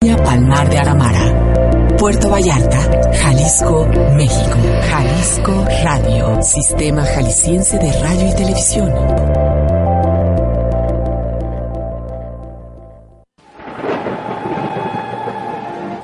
[0.00, 1.96] Palmar de Aramara.
[1.98, 2.78] Puerto Vallarta,
[3.14, 4.56] Jalisco, México.
[4.88, 8.92] Jalisco Radio, Sistema Jalisciense de Radio y Televisión.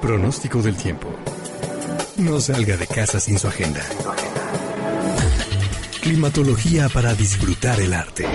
[0.00, 1.08] Pronóstico del tiempo.
[2.16, 3.82] No salga de casa sin su agenda.
[6.02, 8.26] Climatología para disfrutar el arte.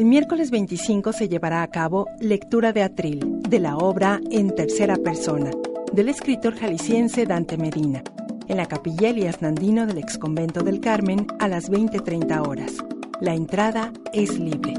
[0.00, 4.96] El miércoles 25 se llevará a cabo lectura de atril de la obra En tercera
[4.96, 5.50] persona
[5.92, 8.02] del escritor jalisciense Dante Medina
[8.48, 12.76] en la capilla Elías Nandino del exconvento del Carmen a las 20:30 horas.
[13.20, 14.72] La entrada es libre.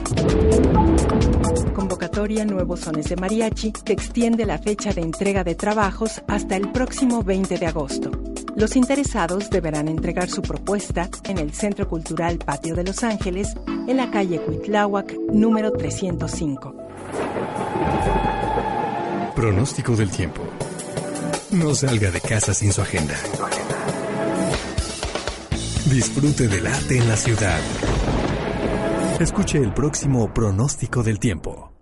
[1.74, 6.70] Convocatoria Nuevos Sones de Mariachi que extiende la fecha de entrega de trabajos hasta el
[6.70, 8.27] próximo 20 de agosto.
[8.58, 13.54] Los interesados deberán entregar su propuesta en el Centro Cultural Patio de Los Ángeles,
[13.86, 16.74] en la calle Cuitláhuac, número 305.
[19.36, 20.42] Pronóstico del tiempo.
[21.52, 23.14] No salga de casa sin su agenda.
[25.88, 27.60] Disfrute del arte en la ciudad.
[29.20, 31.72] Escuche el próximo pronóstico del tiempo.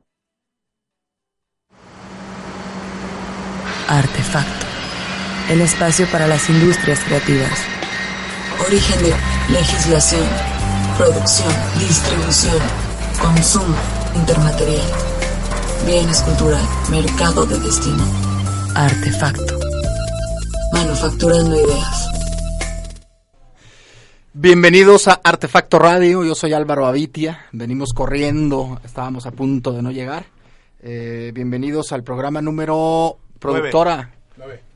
[3.89, 4.67] Artefacto.
[5.49, 7.53] El espacio para las industrias creativas.
[8.67, 9.15] Origen de
[9.53, 10.27] legislación,
[10.99, 12.59] producción, distribución,
[13.23, 13.77] consumo,
[14.17, 14.83] intermaterial.
[15.87, 18.05] Bienes cultural, mercado de destino.
[18.75, 19.61] Artefacto.
[20.73, 22.09] Manufacturando ideas.
[24.33, 29.93] Bienvenidos a Artefacto Radio, yo soy Álvaro Avitia, venimos corriendo, estábamos a punto de no
[29.93, 30.27] llegar.
[30.83, 34.11] Eh, bienvenidos al programa número productora.
[34.37, 34.61] Nueve.
[34.61, 34.76] Nueve.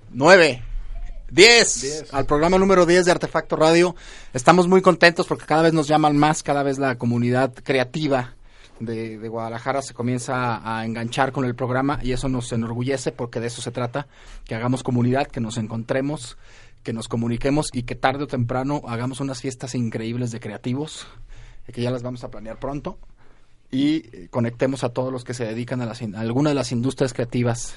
[1.31, 1.81] Diez.
[1.81, 2.13] Diez.
[2.13, 3.95] Al programa número 10 de Artefacto Radio.
[4.35, 8.35] Estamos muy contentos porque cada vez nos llaman más, cada vez la comunidad creativa
[8.81, 13.39] de, de Guadalajara se comienza a enganchar con el programa y eso nos enorgullece porque
[13.39, 14.09] de eso se trata,
[14.45, 16.37] que hagamos comunidad, que nos encontremos,
[16.83, 21.07] que nos comuniquemos y que tarde o temprano hagamos unas fiestas increíbles de creativos,
[21.73, 22.99] que ya las vamos a planear pronto
[23.71, 27.13] y conectemos a todos los que se dedican a, las a alguna de las industrias
[27.13, 27.75] creativas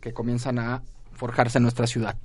[0.00, 0.82] que comienzan a
[1.14, 2.16] forjarse en nuestra ciudad.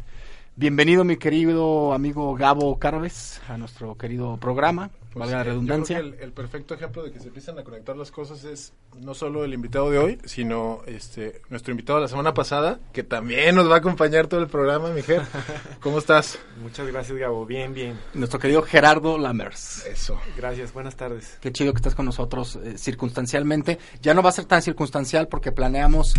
[0.56, 5.52] Bienvenido mi querido amigo Gabo Carves a nuestro querido programa, Pues, valga la eh, yo
[5.52, 5.98] redundancia.
[6.00, 8.74] creo que el, el perfecto ejemplo de que se empiezan a conectar las cosas es
[9.00, 13.04] no solo el invitado de hoy, sino este nuestro invitado de la semana pasada, que
[13.04, 15.22] también nos va a acompañar todo el programa, Miguel.
[15.82, 16.38] ¿Cómo estás?
[16.62, 17.46] Muchas gracias, Gabo.
[17.46, 18.00] Bien, bien.
[18.14, 19.86] Nuestro querido Gerardo Lammers.
[19.88, 20.20] Eso.
[20.38, 21.38] Gracias, buenas tardes.
[21.42, 23.80] Qué chido que estés con nosotros eh, circunstancialmente.
[24.02, 26.14] Ya no va a ser tan circunstancial porque planeamos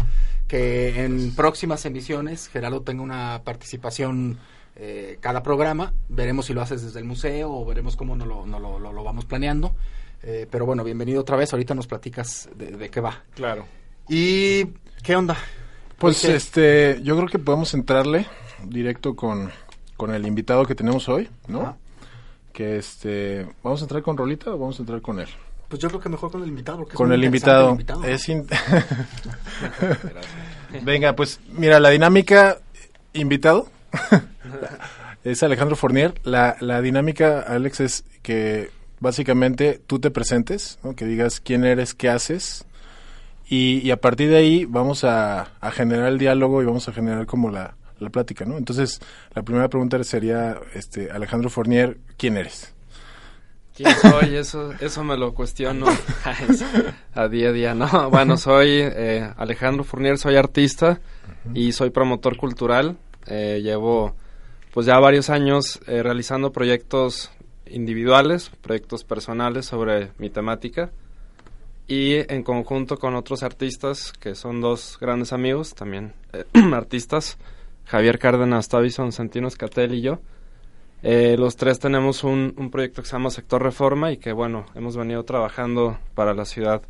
[0.48, 4.38] que en próximas emisiones Gerardo tenga una participación
[4.82, 5.92] eh, cada programa.
[6.08, 8.92] Veremos si lo haces desde el museo o veremos cómo no lo, no lo, lo-
[8.94, 9.74] lo vamos planeando.
[10.22, 11.52] Eh, pero bueno, bienvenido otra vez.
[11.52, 13.22] Ahorita nos platicas de, de qué va.
[13.34, 13.66] Claro.
[14.08, 14.64] ¿Y
[15.02, 15.36] qué onda?
[15.98, 18.26] Pues este, yo creo que podemos entrarle
[18.64, 19.50] directo con,
[19.98, 21.76] con el invitado que tenemos hoy, ¿no?
[22.54, 25.28] Que este, ¿vamos a entrar con Rolita o vamos a entrar con él?
[25.68, 26.78] Pues yo creo que mejor con el invitado.
[26.78, 27.78] porque es con muy el invitado.
[28.02, 28.46] el Es in-
[30.82, 32.58] Venga, pues mira, la dinámica
[33.12, 33.68] invitado
[35.24, 36.14] es Alejandro Fournier.
[36.24, 38.70] La, la dinámica, Alex, es que
[39.00, 40.94] básicamente tú te presentes, ¿no?
[40.94, 42.64] que digas quién eres, qué haces.
[43.48, 46.92] Y, y a partir de ahí vamos a, a generar el diálogo y vamos a
[46.92, 48.56] generar como la, la plática, ¿no?
[48.56, 49.00] Entonces,
[49.34, 52.72] la primera pregunta sería, este, Alejandro Fournier, ¿quién eres?
[53.76, 54.36] ¿Quién soy?
[54.36, 55.86] Eso, eso me lo cuestiono
[57.14, 57.74] a día a día.
[57.74, 61.00] No, bueno, soy eh, Alejandro Fournier, soy artista
[61.54, 62.98] y soy promotor cultural.
[63.26, 64.16] Eh, llevo
[64.72, 67.30] pues ya varios años eh, realizando proyectos
[67.66, 70.90] individuales, proyectos personales sobre mi temática
[71.86, 77.36] y en conjunto con otros artistas que son dos grandes amigos, también eh, artistas,
[77.84, 80.20] Javier Cárdenas Tavison, Santino Escatel y yo.
[81.02, 84.66] Eh, los tres tenemos un, un, proyecto que se llama Sector Reforma y que, bueno,
[84.74, 86.82] hemos venido trabajando para la ciudad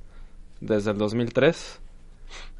[0.61, 1.81] desde el 2003.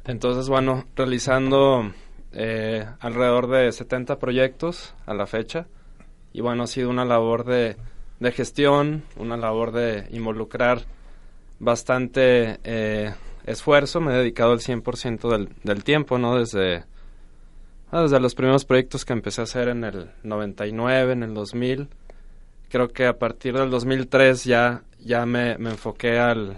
[0.05, 1.91] Entonces, bueno, realizando
[2.33, 5.67] eh, alrededor de 70 proyectos a la fecha.
[6.33, 7.75] Y bueno, ha sido una labor de,
[8.19, 10.83] de gestión, una labor de involucrar
[11.59, 13.13] bastante eh,
[13.45, 14.01] esfuerzo.
[14.01, 16.37] Me he dedicado el 100% del, del tiempo, ¿no?
[16.37, 16.85] Desde
[17.93, 21.89] Ah, desde los primeros proyectos que empecé a hacer en el 99, en el 2000.
[22.69, 26.57] Creo que a partir del 2003 ya, ya me, me enfoqué al,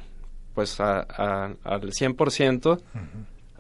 [0.54, 2.80] pues a, al 100%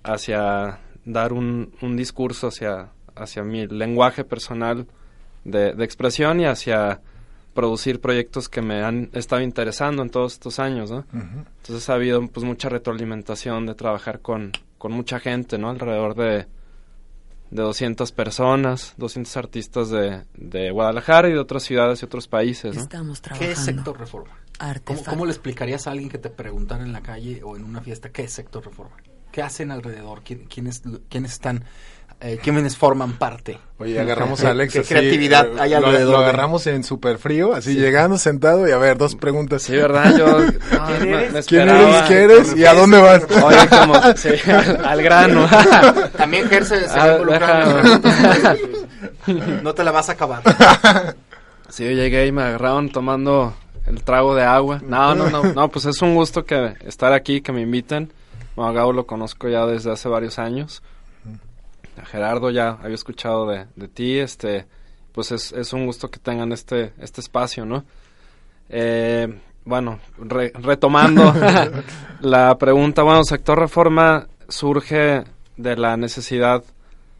[0.04, 4.88] hacia dar un, un discurso hacia, hacia mi lenguaje personal
[5.44, 7.02] de, de, expresión y hacia
[7.54, 11.06] producir proyectos que me han estado interesando en todos estos años, ¿no?
[11.14, 15.70] Entonces ha habido pues mucha retroalimentación de trabajar con, con mucha gente, ¿no?
[15.70, 16.48] Alrededor de
[17.54, 22.76] de 200 personas, 200 artistas de, de, Guadalajara y de otras ciudades y otros países.
[22.76, 24.36] Estamos ¿Qué es sector reforma?
[24.84, 27.82] ¿Cómo, ¿Cómo, le explicarías a alguien que te preguntara en la calle o en una
[27.82, 28.96] fiesta qué es sector reforma?
[29.34, 30.22] ¿Qué hacen alrededor?
[30.24, 31.66] ¿Quiénes, quiénes están
[32.22, 33.60] eh, quiénes forman parte.
[33.80, 34.72] Oye, agarramos a Alex.
[34.72, 36.06] ¿Qué así, creatividad eh, hay alrededor?
[36.06, 37.80] Lo, lo agarramos en súper frío, así sí.
[37.80, 39.64] llegando, sentado y a ver, dos preguntas.
[39.64, 40.16] Sí, ¿verdad?
[40.18, 40.40] Yo.
[40.40, 40.48] No,
[40.88, 41.34] ¿Quién, me, eres?
[41.34, 42.02] Me ¿Quién eres?
[42.04, 42.56] ¿Qué eres?
[42.56, 43.24] ¿Y a dónde vas?
[43.44, 43.96] Oye, como.
[44.16, 45.50] Sí, al, al grano.
[46.18, 48.56] También Gerse se Ah, ah,
[49.62, 50.44] No te la vas a acabar.
[51.68, 53.54] Sí, yo llegué y me agarraron tomando
[53.86, 54.80] el trago de agua.
[54.88, 55.44] No, no, no.
[55.44, 58.14] No, pues es un gusto que estar aquí, que me inviten.
[58.56, 60.84] Bueno, a Gabo lo conozco ya desde hace varios años
[62.02, 64.66] a Gerardo ya había escuchado de, de ti, este,
[65.12, 67.84] pues es, es, un gusto que tengan este, este espacio, ¿no?
[68.70, 69.28] Eh,
[69.66, 71.34] bueno, re, retomando
[72.22, 75.24] la pregunta, bueno, sector reforma surge
[75.58, 76.64] de la necesidad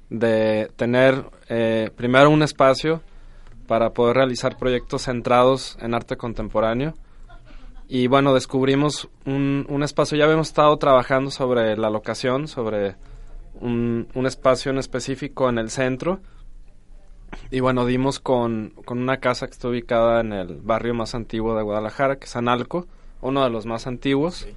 [0.10, 3.02] de tener eh, primero un espacio
[3.68, 6.94] para poder realizar proyectos centrados en arte contemporáneo.
[7.94, 12.96] Y bueno, descubrimos un, un espacio, ya habíamos estado trabajando sobre la locación, sobre
[13.62, 16.20] un, un, espacio en específico en el centro.
[17.52, 21.56] Y bueno, dimos con, con, una casa que está ubicada en el barrio más antiguo
[21.56, 22.88] de Guadalajara, que es Analco,
[23.22, 24.38] uno de los más antiguos.
[24.38, 24.56] Sí.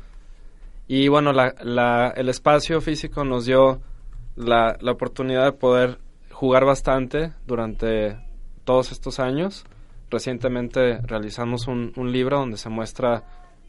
[0.89, 3.82] Y bueno, la, la, el espacio físico nos dio
[4.35, 5.99] la, la, oportunidad de poder
[6.31, 8.17] jugar bastante durante
[8.65, 9.67] todos estos años.
[10.11, 13.23] Recientemente realizamos un, un libro donde se muestra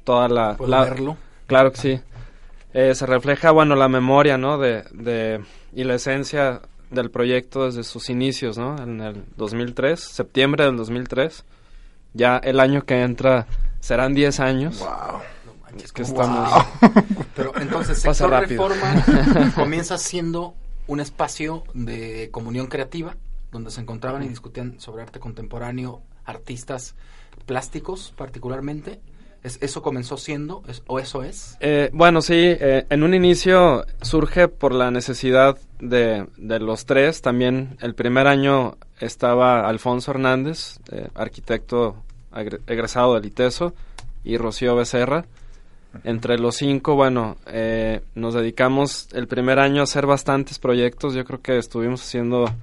[0.04, 0.56] toda la...
[0.56, 1.18] ¿Puedo la verlo?
[1.48, 2.02] Claro que sí
[2.74, 4.60] eh, se refleja, bueno, la memoria, ¿no?
[4.60, 5.44] De, de,
[5.74, 6.62] y la esencia
[6.92, 8.78] del proyecto desde sus inicios, ¿no?
[8.82, 11.44] En el 2003, septiembre del 2003.
[12.14, 13.48] Ya el año que entra
[13.80, 14.80] serán 10 años.
[14.80, 15.22] ¡Wow!
[15.84, 16.52] Es que estamos...
[16.52, 16.92] Wow.
[17.36, 19.04] Pero entonces, Sector Reforma
[19.56, 20.54] comienza siendo
[20.86, 23.16] un espacio de comunión creativa
[23.52, 26.96] donde se encontraban y discutían sobre arte contemporáneo artistas
[27.46, 29.00] plásticos particularmente
[29.44, 31.58] ¿Es, ¿Eso comenzó siendo o eso es?
[31.60, 37.22] Eh, bueno, sí, eh, en un inicio surge por la necesidad de, de, los tres.
[37.22, 42.04] También el primer año estaba Alfonso Hernández, eh, arquitecto
[42.68, 43.74] egresado del ITESO,
[44.24, 45.26] y Rocío Becerra.
[46.04, 47.38] Entre los cinco, bueno,
[48.14, 51.16] nos dedicamos el primer año a hacer bastantes proyectos.
[51.16, 52.54] Yo creo que estuvimos haciendo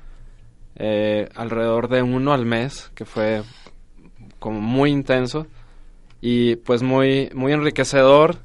[0.76, 3.42] eh, alrededor de uno al mes, que fue
[4.38, 5.46] como muy intenso
[6.20, 8.36] y pues muy muy enriquecedor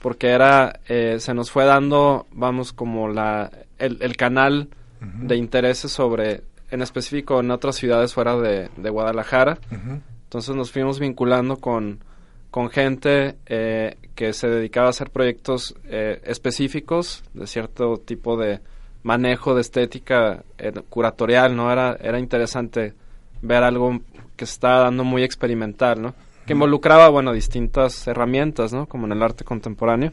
[0.00, 4.68] porque era eh, se nos fue dando vamos como la el, el canal
[5.00, 5.26] uh -huh.
[5.26, 10.00] de intereses sobre en específico en otras ciudades fuera de, de Guadalajara uh -huh.
[10.24, 12.04] entonces nos fuimos vinculando con
[12.50, 18.60] con gente eh, que se dedicaba a hacer proyectos eh, específicos de cierto tipo de
[19.04, 22.94] manejo de estética eh, curatorial no era era interesante
[23.42, 24.00] ver algo
[24.36, 26.14] que se estaba dando muy experimental no
[26.46, 28.86] que involucraba, bueno, distintas herramientas, ¿no?
[28.86, 30.12] Como en el arte contemporáneo.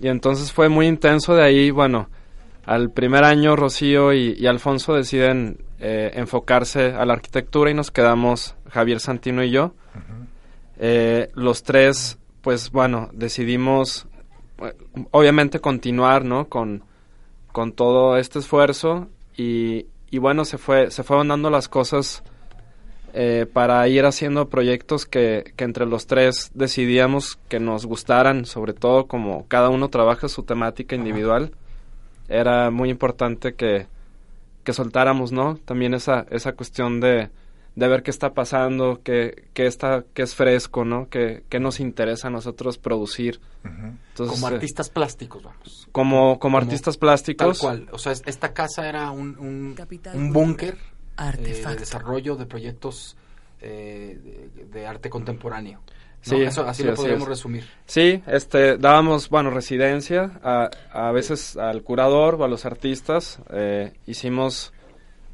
[0.00, 2.08] Y entonces fue muy intenso de ahí, bueno,
[2.64, 7.90] al primer año Rocío y, y Alfonso deciden eh, enfocarse a la arquitectura y nos
[7.90, 9.74] quedamos Javier Santino y yo.
[10.78, 14.06] Eh, los tres, pues bueno, decidimos
[15.10, 16.48] obviamente continuar, ¿no?
[16.48, 16.84] Con,
[17.54, 19.06] con todo este esfuerzo
[19.36, 22.24] y, y bueno, se fue, se fueron dando las cosas
[23.12, 28.72] eh, para ir haciendo proyectos que, que, entre los tres decidíamos que nos gustaran, sobre
[28.72, 31.52] todo como cada uno trabaja su temática individual,
[32.28, 33.86] era muy importante que,
[34.64, 35.56] que soltáramos, ¿no?
[35.64, 37.30] También esa, esa cuestión de,
[37.76, 41.08] de ver qué está pasando, qué, qué, está, qué es fresco, ¿no?
[41.08, 43.40] Qué, qué nos interesa a nosotros producir.
[43.64, 45.88] Entonces, como eh, artistas plásticos, vamos.
[45.90, 47.58] Como, como, artistas plásticos.
[47.58, 47.88] Tal cual.
[47.90, 49.76] O sea, esta casa era un, un,
[50.14, 50.78] un búnker
[51.18, 53.16] eh, de desarrollo de proyectos
[53.60, 55.80] eh, de, arte contemporáneo.
[56.20, 57.64] Sí, Eso, así lo podríamos resumir.
[57.86, 63.40] Sí, este, dábamos, bueno, residencia a, a veces al curador o a los artistas.
[63.50, 64.73] Eh, hicimos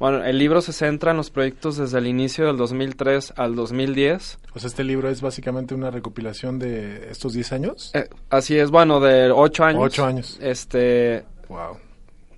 [0.01, 4.39] bueno, el libro se centra en los proyectos desde el inicio del 2003 al 2010.
[4.55, 7.91] O sea, este libro es básicamente una recopilación de estos 10 años.
[7.93, 9.83] Eh, así es, bueno, de 8 años.
[9.83, 10.39] 8 años.
[10.41, 11.23] Este.
[11.49, 11.77] Wow.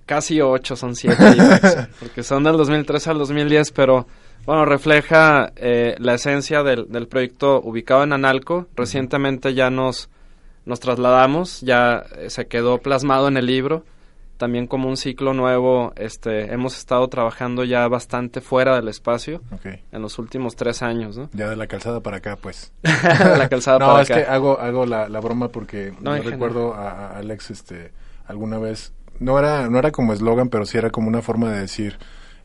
[0.04, 1.16] Casi 8, son 7
[2.00, 4.06] porque son del 2003 al 2010, pero
[4.44, 8.66] bueno, refleja eh, la esencia del, del, proyecto ubicado en Analco.
[8.76, 10.10] Recientemente ya nos,
[10.66, 13.86] nos trasladamos, ya eh, se quedó plasmado en el libro
[14.36, 20.02] también como un ciclo nuevo, este, hemos estado trabajando ya bastante fuera del espacio en
[20.02, 21.30] los últimos tres años, ¿no?
[21.32, 22.72] Ya de la calzada para acá, pues.
[22.82, 24.14] la calzada no, para acá.
[24.14, 27.92] No, es que hago, hago la, la broma porque no, recuerdo a, a, Alex, este,
[28.26, 31.60] alguna vez, no era, no era como eslogan, pero sí era como una forma de
[31.60, 31.98] decir,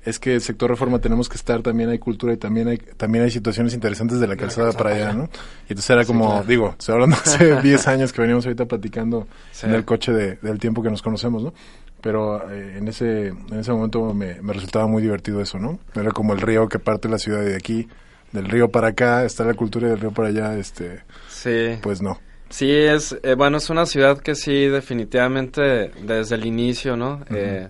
[0.06, 3.26] es que el sector reforma tenemos que estar, también hay cultura y también hay, también
[3.26, 5.24] hay situaciones interesantes de la calzada, para allá, ¿no?
[5.68, 9.28] Y entonces era como, digo, estoy hablando hace 10 años que veníamos ahorita platicando
[9.64, 11.54] en el coche de, del tiempo que nos conocemos, ¿no?
[12.02, 15.80] Pero eh, en ese en ese momento me, me, resultaba muy divertido eso, ¿no?
[15.94, 17.90] Era como el río que parte la ciudad de aquí,
[18.32, 21.02] del río para acá, está la cultura y del río para allá, este...
[21.28, 21.78] Sí.
[21.82, 22.22] Pues no.
[22.50, 27.22] Sí, es, eh, bueno, es una ciudad que sí, definitivamente, desde el inicio, ¿no?
[27.30, 27.68] eh,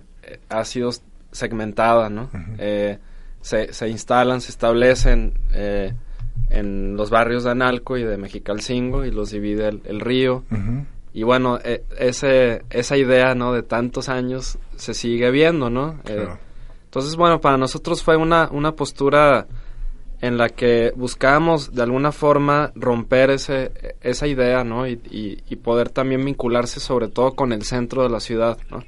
[0.48, 0.90] ha sido
[1.32, 2.30] segmentada, ¿no?
[2.58, 2.98] eh,
[3.40, 5.94] se, se, instalan, se establecen eh,
[6.50, 10.44] en los barrios de Analco y de Mexicalcingo y los divide el, el río.
[11.12, 13.52] Y bueno, eh, ese, esa idea, ¿no?
[13.52, 16.00] De tantos años se sigue viendo, ¿no?
[16.04, 16.28] Eh,
[16.84, 19.46] entonces, bueno, para nosotros fue una, una postura
[20.20, 24.86] en la que buscábamos de alguna forma romper ese, esa idea, ¿no?
[24.86, 28.84] Y, y, y poder también vincularse sobre todo con el centro de la ciudad, ¿no?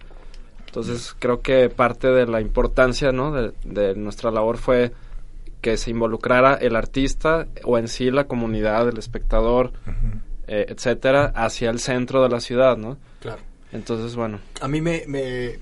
[0.73, 3.31] Entonces creo que parte de la importancia ¿no?
[3.31, 4.93] de, de, nuestra labor fue
[5.61, 10.21] que se involucrara el artista o en sí la comunidad, el espectador, uh -huh.
[10.47, 12.97] eh, etcétera, hacia el centro de la ciudad, ¿no?
[13.21, 13.43] Claro.
[13.71, 14.39] Entonces, bueno.
[14.63, 15.59] A mí me, me,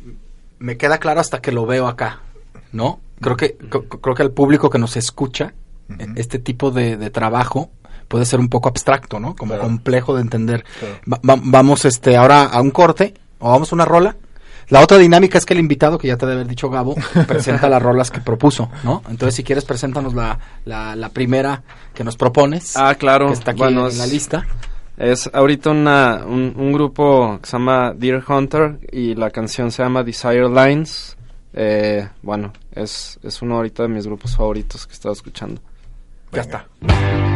[0.60, 2.20] me queda claro hasta que lo veo acá,
[2.70, 3.00] ¿no?
[3.20, 5.54] Creo que, creo que el público que nos escucha,
[5.88, 6.12] uh -huh.
[6.18, 7.70] este tipo de, de trabajo,
[8.06, 9.34] puede ser un poco abstracto, ¿no?
[9.34, 9.64] Como claro.
[9.64, 10.64] complejo de entender.
[10.78, 11.20] Claro.
[11.28, 14.14] Va, vamos este ahora a un corte o vamos a una rola
[14.70, 16.94] la otra dinámica es que el invitado, que ya te debe haber dicho Gabo,
[17.26, 19.02] presenta las rolas que propuso, ¿no?
[19.08, 21.62] Entonces, si quieres, preséntanos la, la, la primera
[21.94, 22.76] que nos propones.
[22.76, 23.26] Ah, claro.
[23.26, 24.46] Que está aquí bueno, en la lista.
[24.96, 29.82] Es ahorita una, un, un, grupo que se llama Deer Hunter y la canción se
[29.82, 31.16] llama Desire Lines.
[31.54, 35.60] Eh, bueno, es, es uno ahorita de mis grupos favoritos que estaba escuchando.
[36.32, 37.29] Ya está.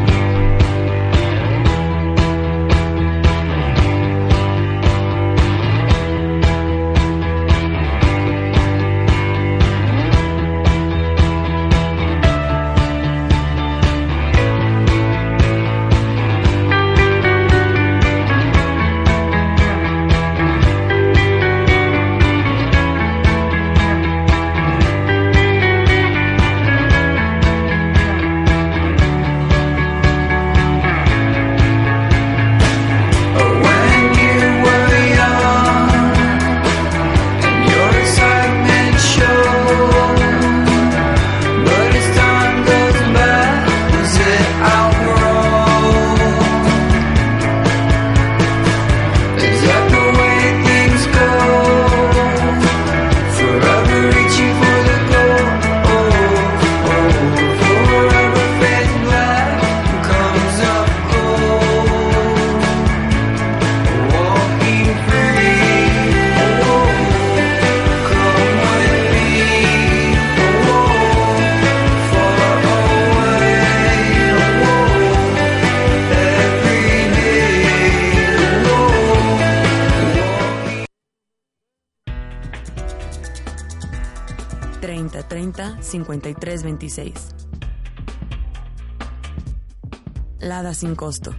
[90.40, 91.34] Lada sin costo.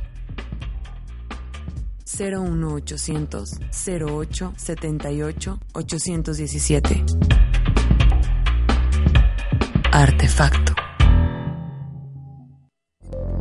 [2.18, 3.60] 01800
[4.10, 7.06] 08 78 817.
[9.92, 10.74] Artefacto.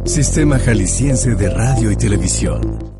[0.04, 2.93] Sistema Jalisciense de Radio y Televisión.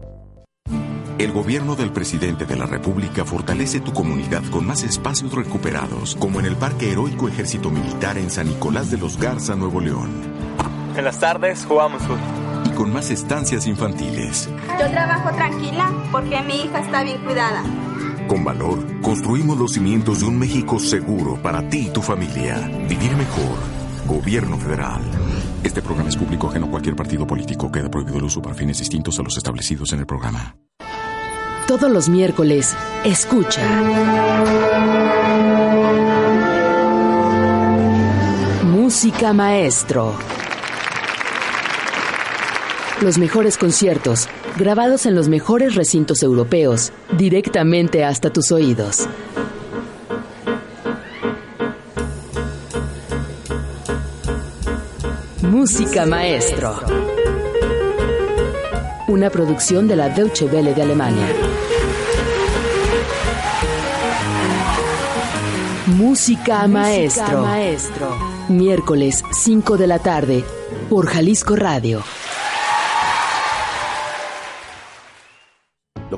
[1.16, 6.40] El gobierno del presidente de la República fortalece tu comunidad con más espacios recuperados, como
[6.40, 10.10] en el Parque Heroico Ejército Militar en San Nicolás de los Garza, Nuevo León.
[10.96, 12.18] En las tardes jugamos fútbol.
[12.66, 14.48] Y con más estancias infantiles.
[14.80, 17.62] Yo trabajo tranquila porque mi hija está bien cuidada.
[18.26, 22.56] Con valor, construimos los cimientos de un México seguro para ti y tu familia.
[22.88, 23.58] Vivir mejor.
[24.08, 25.02] Gobierno federal.
[25.62, 27.70] Este programa es público ajeno a cualquier partido político.
[27.70, 30.56] Queda prohibido el uso para fines distintos a los establecidos en el programa.
[31.66, 33.62] Todos los miércoles, escucha.
[38.64, 40.14] Música Maestro.
[43.00, 44.28] Los mejores conciertos,
[44.58, 49.08] grabados en los mejores recintos europeos, directamente hasta tus oídos.
[55.40, 56.78] Música Maestro.
[59.08, 61.53] Una producción de la Deutsche Welle de Alemania.
[65.86, 67.42] Música, Maestro.
[67.42, 68.16] Maestro.
[68.48, 70.42] Miércoles 5 de la tarde
[70.88, 72.02] por Jalisco Radio.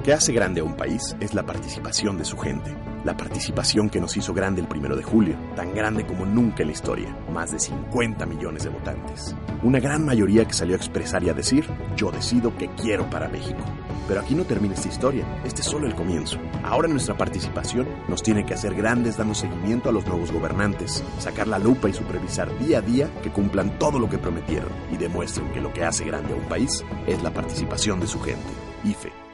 [0.06, 2.72] Que hace grande a un país es la participación de su gente.
[3.02, 6.68] La participación que nos hizo grande el primero de julio, tan grande como nunca en
[6.68, 7.08] la historia.
[7.32, 9.34] Más de 50 millones de votantes.
[9.64, 13.26] Una gran mayoría que salió a expresar y a decir, yo decido que quiero para
[13.28, 13.58] México.
[14.06, 16.38] Pero aquí no termina esta historia, este es solo el comienzo.
[16.62, 21.48] Ahora nuestra participación nos tiene que hacer grandes dando seguimiento a los nuevos gobernantes, sacar
[21.48, 25.50] la lupa y supervisar día a día que cumplan todo lo que prometieron y demuestren
[25.50, 28.52] que lo que hace grande a un país es la participación de su gente.
[28.84, 29.25] IFE.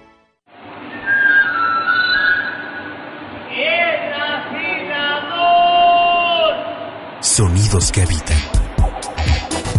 [7.35, 8.37] Sonidos que habitan.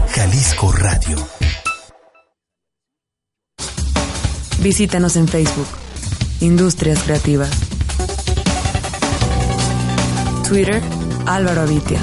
[0.09, 1.17] Jalisco Radio.
[4.63, 5.67] Visítanos en Facebook.
[6.41, 7.51] Industrias Creativas.
[10.49, 10.81] Twitter,
[11.27, 11.99] Álvaro Avitia.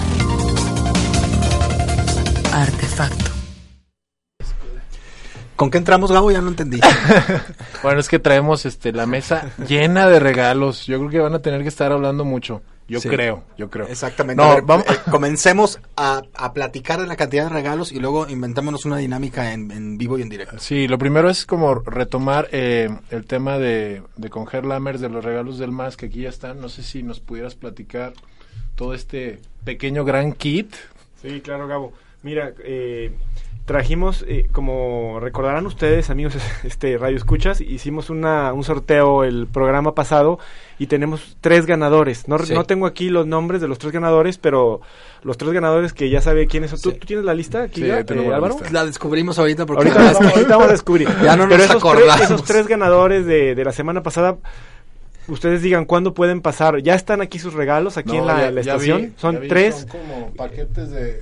[2.53, 3.31] Artefacto.
[5.57, 6.31] ¿Con qué entramos, Gabo?
[6.31, 6.81] Ya no entendí.
[7.83, 10.87] Bueno, es que traemos este la mesa llena de regalos.
[10.87, 12.63] Yo creo que van a tener que estar hablando mucho.
[12.91, 13.09] Yo Sí.
[13.09, 13.87] creo, yo creo.
[13.87, 14.43] Exactamente.
[14.43, 18.01] No, A ver, vamos- eh, comencemos a, a platicar de la cantidad de regalos y
[18.01, 20.59] luego inventémonos una dinámica en, en vivo y en directo.
[20.59, 25.25] Sí, lo primero es como retomar eh, el tema de, de con Lammers, de los
[25.25, 26.61] regalos del MAS, que aquí ya están.
[26.61, 28.13] No sé si nos pudieras platicar
[28.75, 30.75] todo este pequeño gran kit.
[31.23, 31.93] Sí, claro, Gabo.
[32.23, 33.13] Mira, eh,
[33.65, 39.95] trajimos, eh, como recordarán ustedes, amigos, este Radio Escuchas, hicimos una, un sorteo el programa
[39.95, 40.39] pasado
[40.79, 42.27] y tenemos tres ganadores.
[42.27, 42.53] No, Sí.
[42.55, 44.81] no tengo aquí los nombres de los tres ganadores, pero
[45.23, 46.81] los tres ganadores que ya sabe quiénes son.
[46.81, 48.55] ¿Tú, tú tienes la lista aquí, Sí, ya, tengo eh, la Álvaro?
[48.55, 48.71] lista.
[48.73, 51.09] La descubrimos ahorita porque Ahorita, la vamos, ahorita a descubrir.
[51.23, 52.17] Ya no Pero nos esos acordamos.
[52.17, 54.39] Tres, esos tres ganadores de, de la semana pasada,
[55.29, 56.79] ustedes digan cuándo pueden pasar.
[56.83, 59.13] Ya están aquí sus regalos, aquí en No, la, ya- en la ya vi, estación.
[59.13, 59.75] ya son vi, tres.
[59.77, 61.21] Son como paquetes de...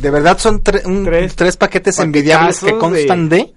[0.00, 3.52] De verdad son tre- un- Tres tres, paquetes envidiables que constan de...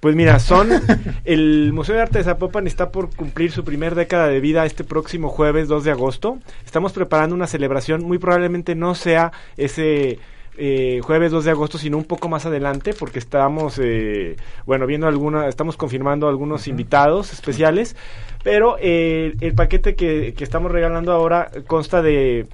[0.00, 0.68] Pues mira, son
[1.24, 4.84] el Museo de Arte de Zapopan está por cumplir su primer década de vida este
[4.84, 6.38] próximo jueves 2 de agosto.
[6.66, 10.18] Estamos preparando una celebración, muy probablemente no sea ese
[10.58, 15.06] eh, jueves 2 de agosto, sino un poco más adelante, porque estamos, eh, bueno, viendo
[15.06, 17.96] alguna, estamos confirmando algunos invitados especiales,
[18.44, 22.46] pero eh, el paquete que, que estamos regalando ahora consta de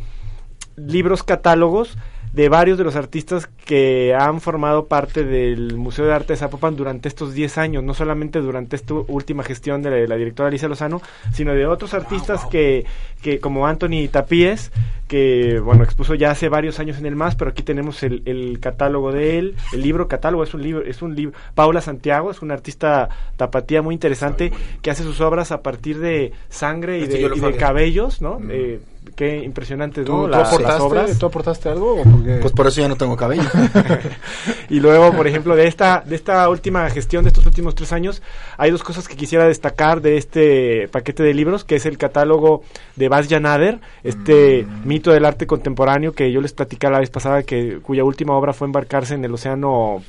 [0.76, 1.98] libros catálogos
[2.32, 6.76] de varios de los artistas que han formado parte del Museo de Arte de Zapopan
[6.76, 11.02] durante estos 10 años, no solamente durante esta última gestión de la, directora Alicia Lozano,
[11.32, 12.86] sino de otros artistas que,
[13.20, 14.72] que como Anthony Tapíes,
[15.08, 18.60] que bueno, expuso ya hace varios años en el MAS, pero aquí tenemos el, el
[18.60, 22.40] catálogo de él, el libro catálogo es un libro, es un libro, Paula Santiago es
[22.40, 27.30] una artista tapatía muy interesante que hace sus obras a partir de sangre y de,
[27.34, 28.40] y de cabellos, ¿no?
[28.48, 28.80] Eh,
[29.14, 30.22] qué impresionante, ¿Tú, ¿no?
[30.22, 31.18] tú La- las aportaste, obras.
[31.18, 32.02] ¿Tú aportaste algo?
[32.40, 33.42] Pues por eso ya no tengo cabello.
[34.70, 38.22] Y luego, por ejemplo, de esta, de esta última gestión de estos últimos tres años,
[38.56, 42.62] hay dos cosas que quisiera destacar de este paquete de libros, que es el catálogo
[42.96, 47.42] de Baz Nader, este mito del arte contemporáneo que yo les platicaba la vez pasada,
[47.42, 50.02] que cuya última obra fue embarcarse en el océano,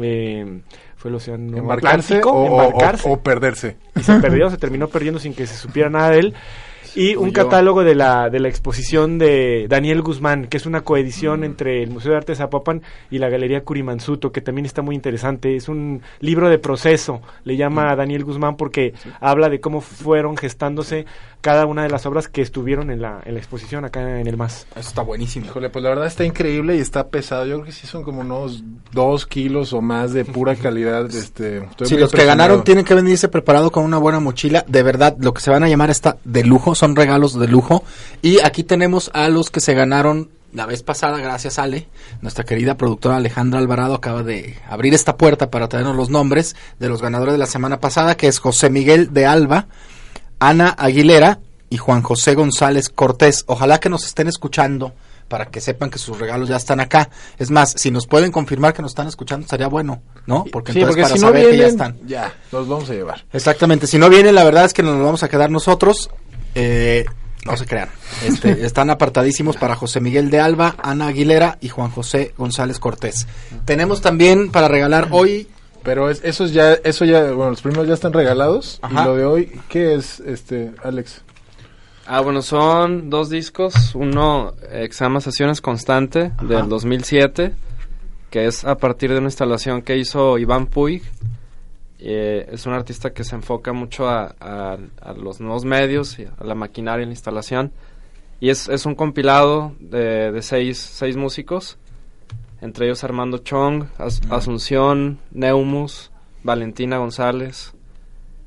[0.00, 0.60] eh,
[0.96, 3.76] fue el océano ¿Embarcarse Atlántico, o, o perderse?
[3.96, 6.34] y se perdió, se terminó perdiendo sin que se supiera nada de él.
[6.94, 7.44] Y un Uy, yo.
[7.44, 11.90] catálogo de la, de la exposición de Daniel Guzmán, que es una coedición entre el
[11.90, 15.56] Museo de Arte de Zapopan y la Galería Curimansuto, que también está muy interesante.
[15.56, 20.36] Es un libro de proceso, le llama a Daniel Guzmán porque habla de cómo fueron
[20.36, 21.06] gestándose
[21.40, 24.36] cada una de las obras que estuvieron en la, en la exposición acá en el
[24.36, 24.66] MAS.
[24.76, 25.46] Eso está buenísimo.
[25.46, 27.46] Híjole, pues la verdad está increíble y está pesado.
[27.46, 31.06] Yo creo que sí son como unos dos kilos o más de pura calidad.
[31.06, 34.82] Este, Si muy los que ganaron tienen que venirse preparado con una buena mochila, de
[34.82, 37.84] verdad, lo que se van a llamar está de lujo, son regalos de lujo.
[38.22, 41.86] Y aquí tenemos a los que se ganaron la vez pasada, gracias Ale,
[42.22, 46.88] nuestra querida productora Alejandra Alvarado acaba de abrir esta puerta para traernos los nombres de
[46.88, 49.68] los ganadores de la semana pasada, que es José Miguel de Alba,
[50.40, 53.44] Ana Aguilera y Juan José González Cortés.
[53.46, 54.92] Ojalá que nos estén escuchando
[55.28, 57.08] para que sepan que sus regalos ya están acá.
[57.38, 60.44] Es más, si nos pueden confirmar que nos están escuchando, estaría bueno, ¿no?
[60.50, 61.96] Porque Sí, entonces porque para si no saber que ya están.
[62.04, 63.24] ya, los vamos a llevar.
[63.32, 66.10] Exactamente, si no vienen, la verdad es que nos vamos a quedar nosotros.
[66.56, 67.04] Eh,
[67.46, 67.90] no se crean.
[68.26, 73.28] Este, están apartadísimos para José Miguel de Alba, Ana Aguilera y Juan José González Cortés.
[73.64, 75.48] Tenemos también para regalar hoy
[75.82, 78.78] Pero es, eso ya, eso ya, bueno, los primeros ya están regalados.
[78.82, 79.02] Ajá.
[79.02, 81.22] Y lo de hoy, ¿qué es, este, Alex?
[82.06, 83.94] Ah, bueno, son dos discos.
[83.94, 87.54] Uno eh, llama Sesiones Constante, del 2007,
[88.30, 91.02] que es a partir de una instalación que hizo Iván Puig.
[91.98, 96.24] Eh, es un artista que se enfoca mucho a, a- a los nuevos medios, y
[96.24, 97.72] a la maquinaria y la instalación.
[98.40, 101.76] Y es, es un compilado de, de seis, seis músicos,
[102.60, 106.10] entre ellos Armando Chong, As- Asunción, Neumus,
[106.42, 107.72] Valentina González,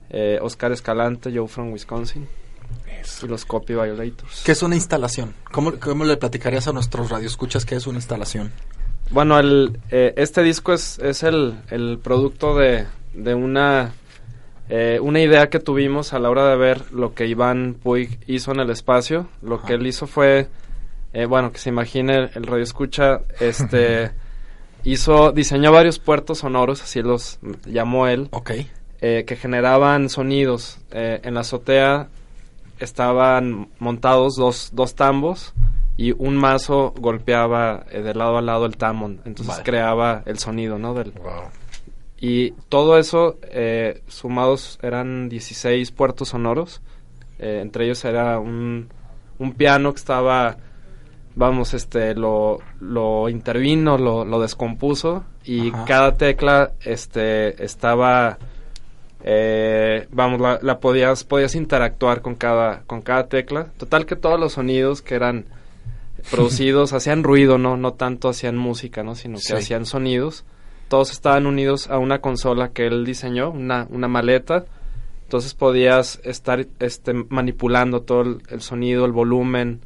[0.09, 2.27] eh, Oscar Escalante, Joe from Wisconsin
[3.21, 4.43] y los Copy Violators.
[4.45, 5.33] ¿Qué es una instalación?
[5.51, 8.51] ¿Cómo, cómo le platicarías a nuestros radioescuchas qué es una instalación?
[9.11, 13.93] Bueno, el, eh, este disco es, es el, el producto de, de una,
[14.69, 18.51] eh, una idea que tuvimos a la hora de ver lo que Iván Puig hizo
[18.51, 19.27] en el espacio.
[19.41, 20.47] Lo que él hizo fue,
[21.13, 24.11] eh, bueno, que se imagine el radio escucha, este,
[24.83, 28.51] hizo, diseñó varios puertos sonoros, así los llamó él, Ok.
[29.01, 30.79] eh, que generaban sonidos.
[30.91, 32.07] Eh, en la azotea
[32.79, 35.53] estaban montados dos, dos tambos
[35.95, 39.63] y un mazo golpeaba de lado a lado el tambo, entonces Vale.
[39.63, 40.93] creaba el sonido, ¿no?
[40.95, 41.13] Del,
[42.19, 43.37] Y todo eso,
[44.07, 46.81] sumados, eran 16 puertos sonoros.
[47.37, 48.89] Entre ellos era un,
[49.37, 50.57] un piano que estaba,
[51.35, 55.85] vamos, este, lo, lo intervino, lo, lo descompuso y Ajá.
[55.85, 58.37] cada tecla, este, estaba,
[59.23, 63.67] eh, vamos, la, la podías, podías interactuar con cada, con cada tecla.
[63.77, 65.45] Total que todos los sonidos que eran
[66.31, 69.15] producidos hacían ruido, no, no tanto hacían música, ¿no?
[69.15, 69.53] Sino que Sí.
[69.53, 70.45] hacían sonidos.
[70.89, 74.65] Todos estaban unidos a una consola que él diseñó, una, una maleta.
[75.23, 79.79] Entonces podías estar este, manipulando todo el, el sonido, el volumen.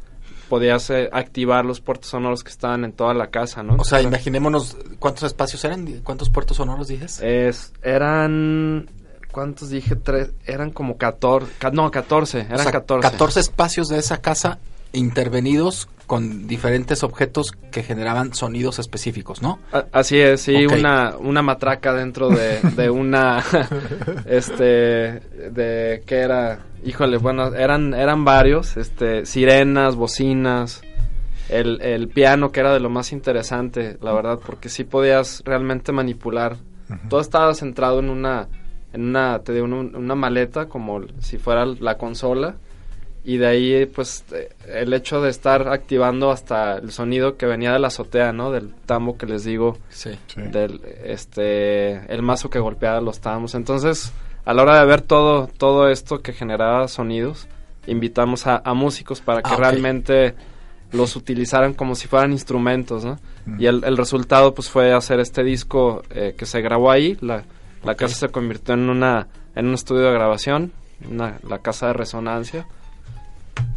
[0.50, 3.76] Podías eh, activar los puertos sonoros que estaban en toda la casa, ¿no?
[3.78, 7.20] O sea, imaginémonos cuántos espacios eran, cuántos puertos sonoros dices.
[7.22, 8.90] Es, eran...
[9.32, 9.96] ¿Cuántos dije?
[9.96, 11.52] Tres, eran como 14.
[11.74, 12.40] no, 14.
[12.40, 13.08] Eran O sea, 14.
[13.12, 14.58] 14 espacios de esa casa
[14.94, 19.60] intervenidos con diferentes objetos que generaban sonidos específicos, ¿no?
[19.92, 23.44] Así es, sí, una, una matraca dentro de, de una,
[24.26, 26.60] este, de, ¿qué era?
[26.86, 30.82] Híjole, bueno, eran, eran varios, este, sirenas, bocinas,
[31.50, 35.92] el, el piano que era de lo más interesante, la verdad, porque sí podías realmente
[35.92, 36.56] manipular.
[37.10, 38.48] Todo estaba centrado en una,
[38.94, 42.56] en una, te digo, en una maleta, como si fuera la consola,
[43.28, 44.24] y de ahí pues
[44.74, 48.52] el hecho de estar activando hasta el sonido que venía de la azotea, ¿no?
[48.54, 50.12] Del tambo que les digo, Sí.
[50.36, 53.54] del este el mazo que golpeaba los tambos.
[53.54, 54.14] Entonces,
[54.46, 57.50] a la hora de ver todo todo esto que generaba sonidos,
[57.86, 60.34] invitamos a, a músicos para que Ah, realmente
[60.94, 63.20] los utilizaran como si fueran instrumentos, ¿no?
[63.60, 67.44] Y el, el resultado pues fue hacer este disco eh, que se grabó ahí, la,
[67.84, 70.72] la casa se convirtió en una en un estudio de grabación,
[71.10, 72.68] una, la casa de resonancia.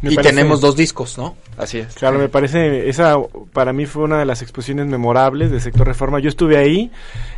[0.01, 1.35] Me y parece- tenemos dos discos, ¿no?
[1.57, 1.93] Así es.
[1.93, 3.17] Claro, me parece, esa
[3.53, 6.19] para mí fue una de las exposiciones memorables del sector reforma.
[6.19, 6.91] Yo estuve ahí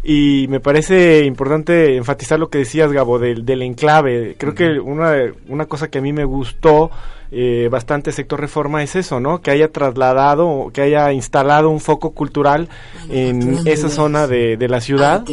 [0.03, 4.35] y me parece importante enfatizar lo que decías, Gabo, del, del enclave.
[4.37, 5.13] Creo que una,
[5.49, 6.89] una cosa que a mí me gustó
[7.33, 9.41] eh, bastante sector reforma es eso, ¿no?
[9.41, 12.69] Que haya trasladado, que haya instalado un foco cultural
[13.09, 15.23] en esa zona de, de la ciudad.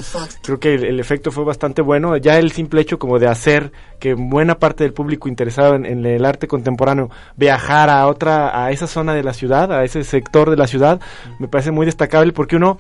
[0.42, 2.16] Creo que el, el efecto fue bastante bueno.
[2.16, 6.06] Ya el simple hecho como de hacer que buena parte del público interesado en, en
[6.06, 10.48] el arte contemporáneo viajara a otra, a esa zona de la ciudad, a ese sector
[10.48, 11.00] de la ciudad,
[11.38, 12.78] me parece muy destacable porque uno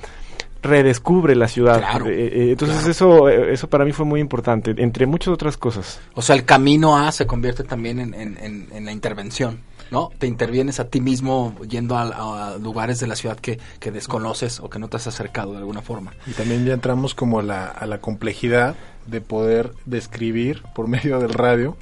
[0.62, 1.78] redescubre la ciudad.
[1.78, 2.90] Claro, Eh, eh, entonces claro.
[2.90, 6.00] eso eh, eso para mí fue muy importante, entre muchas otras cosas.
[6.14, 10.10] O sea, el camino A se convierte también en, en- en- en la intervención, ¿no?
[10.18, 14.60] Te intervienes a ti mismo yendo a, a lugares de la ciudad que, que desconoces
[14.60, 16.12] o que no te has acercado de alguna forma.
[16.26, 21.18] Y también ya entramos como a la, a la complejidad de poder describir por medio
[21.18, 21.76] del radio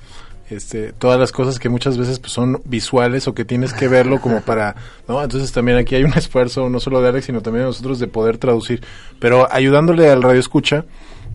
[0.50, 4.20] este, todas las cosas que muchas veces pues, son visuales o que tienes que verlo
[4.20, 5.22] como para, ¿no?
[5.22, 8.06] Entonces también aquí hay un esfuerzo no solo de Alex, sino también de nosotros de
[8.06, 8.82] poder traducir.
[9.18, 10.84] Pero ayudándole al radio escucha,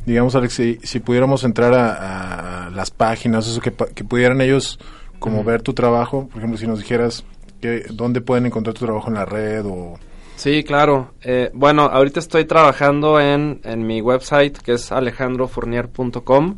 [0.06, 4.80] digamos Alex, si, si pudiéramos entrar a, a las páginas, eso que, que pudieran ellos
[5.20, 7.24] como ver tu trabajo, por ejemplo, si nos dijeras
[7.62, 9.98] que, dónde pueden encontrar tu trabajo en la red o...
[10.36, 11.14] Sí, claro.
[11.22, 16.58] Eh, bueno, ahorita estoy trabajando en, en mi website que es alejandrofournier.com.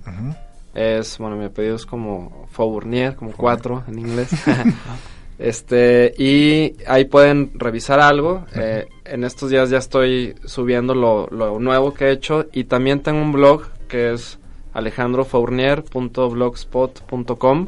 [0.76, 4.30] Es, bueno, mi apellido es como Fournier, como cuatro en inglés.
[5.40, 8.46] este, y ahí pueden revisar algo.
[8.54, 13.00] Eh, en estos días ya estoy subiendo lo, lo nuevo que he hecho y también
[13.02, 14.38] tengo un blog que es
[14.74, 17.68] alejandrofournier.blogspot.com.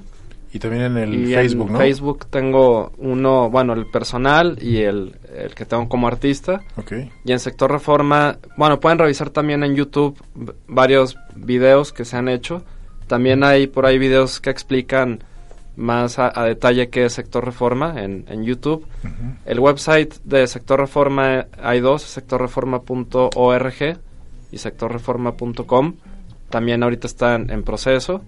[0.53, 1.79] Y también en el Y Facebook, en ¿no?
[1.79, 6.61] Facebook tengo uno, bueno, el personal y el, el que tengo como artista.
[6.77, 6.93] Ok.
[7.25, 10.17] Y en Sector Reforma, bueno, pueden revisar también en YouTube
[10.67, 12.63] varios videos que se han hecho.
[13.07, 15.23] También hay por ahí videos que explican
[15.75, 18.85] más a, a detalle qué es Sector Reforma en, en YouTube.
[19.45, 23.97] El website de Sector Reforma hay dos, sectorreforma.org
[24.51, 25.95] y sectorreforma.com.
[26.49, 28.21] También ahorita están en proceso.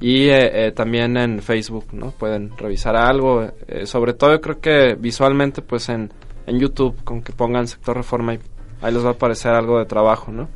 [0.00, 2.10] Y eh, eh, también en Facebook, ¿no?
[2.10, 3.48] Pueden revisar algo.
[3.68, 6.12] eh, sobre todo yo creo que visualmente, pues en,
[6.46, 8.40] en YouTube, con que pongan Sector Reforma, y
[8.82, 10.48] ahí les va a aparecer algo de trabajo, ¿no?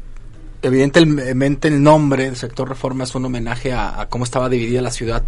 [0.62, 4.90] Evidentemente el nombre del sector reforma es un homenaje a, a cómo estaba dividida la
[4.90, 5.22] ciudad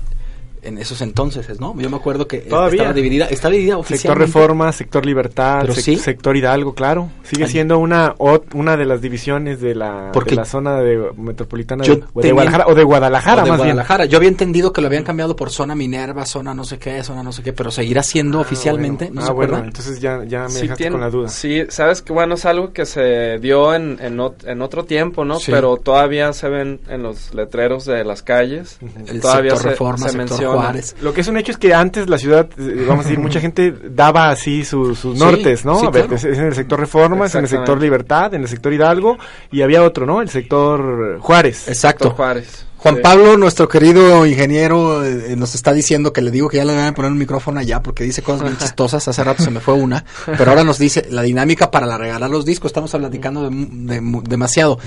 [0.62, 1.75] en esos entonces, ¿no?
[1.79, 2.83] Yo me acuerdo que Todavía.
[2.83, 4.27] estaba dividida, está dividida Sector oficialmente.
[4.27, 5.96] Reforma, sector Libertad, sec- sí.
[5.96, 7.09] sector Hidalgo, claro.
[7.23, 7.51] Sigue Ay.
[7.51, 8.14] siendo una
[8.55, 12.33] una de las divisiones de la, Porque de la zona de metropolitana de, o de
[12.33, 14.05] Guadalajara o de Guadalajara o de más Guadalajara.
[14.07, 17.23] Yo había entendido que lo habían cambiado por zona Minerva, zona no sé qué, zona
[17.23, 18.46] no sé qué, pero seguirá siendo bien.
[18.46, 19.27] oficialmente, Ah, ¿no bueno.
[19.27, 19.66] se Ah, bueno, acuerdan?
[19.68, 21.29] entonces ya, ya me Sí, dejaste tiene- con la duda.
[21.29, 25.25] Sí, sabes que bueno, es algo que se dio en, en, ot- en otro tiempo,
[25.25, 25.38] ¿no?
[25.38, 25.51] Sí.
[25.53, 28.79] Pero todavía se ven en los letreros de las calles.
[29.07, 30.50] El todavía sector se, Reforma, se sector menciona.
[30.59, 30.97] Juárez.
[31.01, 33.41] Lo que es un hecho es que antes la ciudad, eh, vamos a decir, mucha
[33.41, 35.79] gente daba así su- sus Sí, nortes, ¿no?
[35.81, 36.17] sí, a ver, claro.
[36.17, 37.81] es, es en el sector Reforma, es en el sector.
[37.81, 39.17] Libertad, en el sector Hidalgo,
[39.51, 40.21] y había otro, ¿no?
[40.21, 41.69] El sector Juárez.
[41.69, 42.05] Exacto.
[42.05, 42.67] Sector Juárez.
[42.79, 43.01] Juan Sí.
[43.03, 46.87] Pablo, nuestro querido ingeniero, eh, nos está diciendo que le digo que ya le van
[46.87, 49.07] a poner un micrófono allá porque dice cosas bien chistosas.
[49.07, 52.31] Hace rato se me fue una, pero ahora nos dice la dinámica para la regalar
[52.31, 52.71] los discos.
[52.71, 54.79] Estamos platicando de, mu- de mu- demasiado.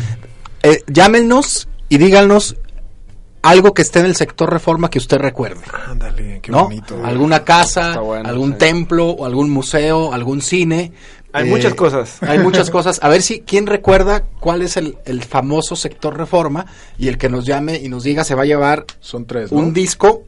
[0.63, 2.55] Eh, llámenos y díganos
[3.43, 5.61] algo que esté en el sector reforma que usted recuerde.
[5.87, 6.63] Ándale, qué ¿no?
[6.63, 6.97] bonito.
[7.03, 8.57] Alguna casa, bueno, algún sí.
[8.57, 10.91] templo, o algún museo, algún cine.
[11.33, 12.17] Hay Eh, muchas cosas.
[12.23, 12.99] Hay muchas cosas.
[13.03, 16.65] A ver si, ¿quién recuerda cuál es el, el famoso sector reforma?
[16.97, 19.59] Y el que nos llame y nos diga se va a llevar Son tres, ¿no?
[19.59, 20.23] un disco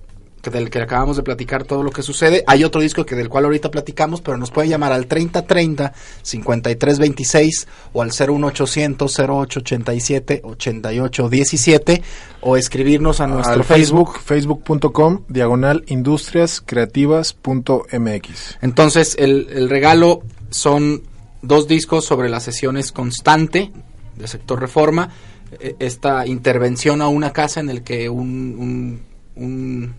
[0.46, 2.44] que del que acabamos de platicar todo lo que sucede.
[2.46, 7.68] Hay otro disco que del cual ahorita platicamos, pero nos puede llamar al 3030 5326
[7.94, 12.04] o al 01800 0887 8817
[12.42, 14.20] o escribirnos a nuestro Al Facebook.
[14.24, 18.58] Facebook, facebook.com, diagonal industriascreativas.mx.
[18.62, 21.04] Entonces, el, el regalo son
[21.42, 23.72] dos discos sobre las sesiones constante
[24.16, 25.10] del sector reforma.
[25.60, 29.02] Eh, Esta intervención a una casa en el que un, un-
[29.36, 29.94] un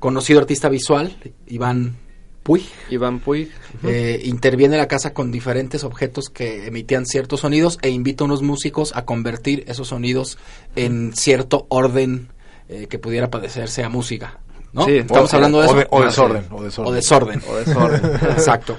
[0.00, 1.96] conocido artista visual, Iván
[2.42, 3.50] Puig, Iván Puig.
[3.84, 8.26] eh, interviene en la casa con diferentes objetos que emitían ciertos sonidos e invita a
[8.26, 10.38] unos músicos a convertir esos sonidos
[10.74, 12.28] en cierto orden
[12.68, 14.40] eh, que pudiera parecerse a música.
[14.72, 14.84] ¿no?
[14.86, 15.76] Sí, Estamos o- hablando de o eso.
[15.78, 16.92] de- o Ah, desorden, o desorden.
[16.92, 17.42] O desorden.
[17.48, 18.10] O desorden.
[18.30, 18.76] Exacto.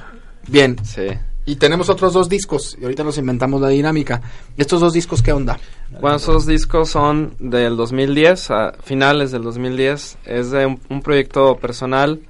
[0.48, 0.76] Bien.
[0.84, 1.08] Sí.
[1.45, 2.77] Y tenemos otros dos discos.
[2.80, 4.21] Y ahorita nos inventamos la dinámica.
[4.58, 5.60] ¿Estos dos discos qué onda?
[5.99, 10.19] Bueno, esos discos son del 2010, a finales del 2010.
[10.25, 12.21] Es de un, un proyecto personal,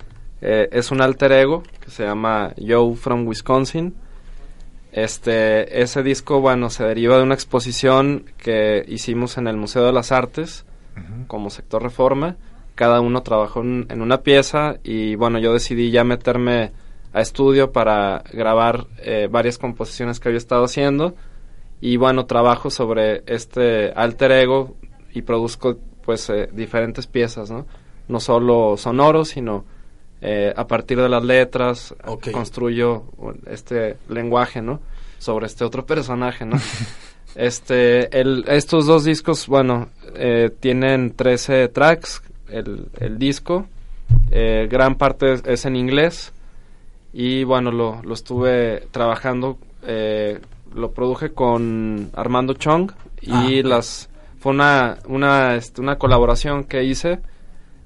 [0.42, 3.94] eh, es un alter ego que se llama Joe from Wisconsin.
[4.94, 9.94] Este, ese disco, bueno, se deriva de una exposición que hicimos en el Museo de
[9.94, 10.66] las Artes
[11.28, 12.38] como sector reforma.
[12.76, 16.72] Cada uno trabajó en, en una pieza y bueno, yo decidí ya meterme
[17.14, 21.16] a estudio para grabar eh, varias composiciones que había estado haciendo
[21.82, 24.76] y bueno, trabajo sobre este alter ego
[25.14, 27.66] y produzco pues eh, diferentes piezas, ¿no?
[28.08, 29.66] No solo sonoros, sino
[30.22, 31.96] eh, a partir de las letras
[32.32, 33.06] construyo
[33.48, 34.80] este lenguaje, ¿no?
[35.18, 36.58] Sobre este otro personaje, ¿no?
[37.36, 43.66] este, el, estos dos discos, bueno, eh, tienen 13 tracks, el, el disco,
[44.30, 46.34] eh, gran parte es, es en inglés
[47.14, 50.40] y bueno, lo, lo estuve trabajando eh,
[50.74, 56.84] lo produje con Armando Chong y Ah, las fue una una este, una colaboración que
[56.84, 57.20] hice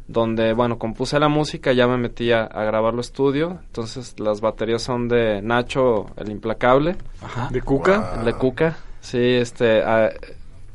[0.08, 4.84] donde bueno compuse la música ya me metí a, a grabarlo estudio entonces las baterías
[4.84, 7.50] son de Nacho el implacable Ajá.
[7.52, 8.14] ¿De Cuca?
[8.20, 10.12] el de Cuca sí este ah,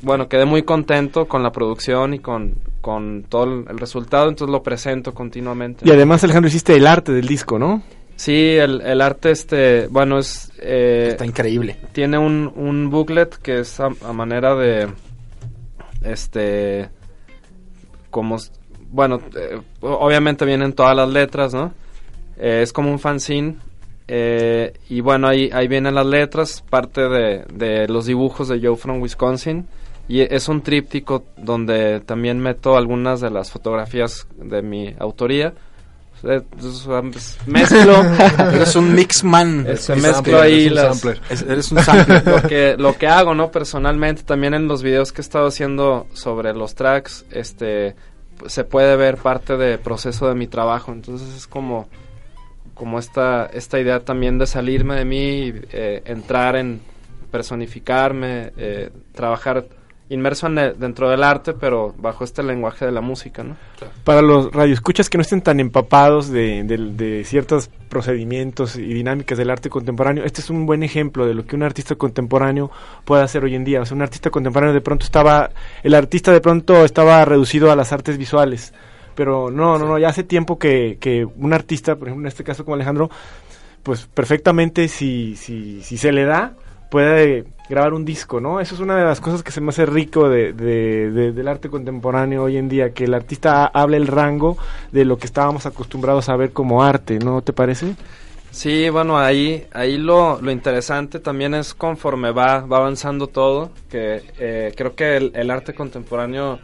[0.02, 4.50] bueno quedé muy contento con la producción y con con todo el, el resultado entonces
[4.52, 7.82] lo presento continuamente Y además, Alejandro, hiciste el arte del disco, ¿no?
[8.22, 10.52] Sí, el, el arte, este, bueno, es...
[10.58, 11.78] eh, Está increíble.
[11.92, 14.88] Tiene un, un booklet que es a, a manera de,
[16.04, 16.90] este,
[18.10, 18.36] como,
[18.90, 21.72] bueno, eh, obviamente vienen todas las letras, ¿no?
[22.36, 23.56] Eh, es como un fanzine.
[24.06, 28.76] eh, y bueno, ahí, ahí vienen las letras, parte de, de los dibujos de Joe
[28.76, 29.66] from Wisconsin.
[30.08, 35.54] Y es un tríptico donde también meto algunas de las fotografías de mi autoría.
[37.46, 38.02] Mezclo
[38.52, 39.48] Eres un mixman.
[39.60, 41.20] un mezclo sampler, ahí eres un las- sampler.
[41.30, 42.26] Es- eres un sampler.
[42.26, 46.06] lo que lo que hago no personalmente también en los videos que he estado haciendo
[46.12, 47.94] sobre los tracks este
[48.46, 51.88] se puede ver parte del proceso de mi trabajo entonces es como
[52.74, 56.80] como esta esta idea también de salirme de mí eh, entrar en
[57.30, 59.66] personificarme eh, trabajar
[60.10, 63.56] inmerso en el- dentro del arte pero bajo este lenguaje de la música no
[64.04, 69.38] Para los radioescuchas que no estén tan empapados de, de- de ciertos procedimientos y dinámicas
[69.38, 72.70] del arte contemporáneo, este es un buen ejemplo de lo que un artista contemporáneo
[73.04, 73.80] puede hacer hoy en día.
[73.80, 75.50] O sea, un artista contemporáneo de pronto estaba,
[75.82, 78.72] el artista de pronto estaba reducido a las artes visuales.
[79.14, 82.44] Pero no, no, no, ya hace tiempo que, que un artista, por ejemplo, en este
[82.44, 83.10] caso como Alejandro,
[83.82, 86.54] pues perfectamente si, si, si se le da,
[86.90, 88.60] puede grabar un disco, ¿no?
[88.60, 91.48] Eso es una de las cosas que se me hace rico de, de- de- del
[91.48, 94.58] arte contemporáneo hoy en día, que el artista ha- hable el rango
[94.92, 97.94] de lo que estábamos acostumbrados a ver como arte, ¿no te parece?
[98.50, 104.22] Sí, bueno, ahí, ahí lo, lo interesante también es conforme va, va avanzando todo, que
[104.38, 106.58] eh, creo que el, arte contemporáneo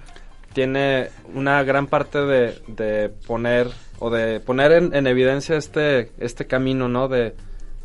[0.53, 3.69] tiene una gran parte de, de poner
[4.01, 7.07] o de poner en, en evidencia este, este camino, ¿no?
[7.07, 7.35] De,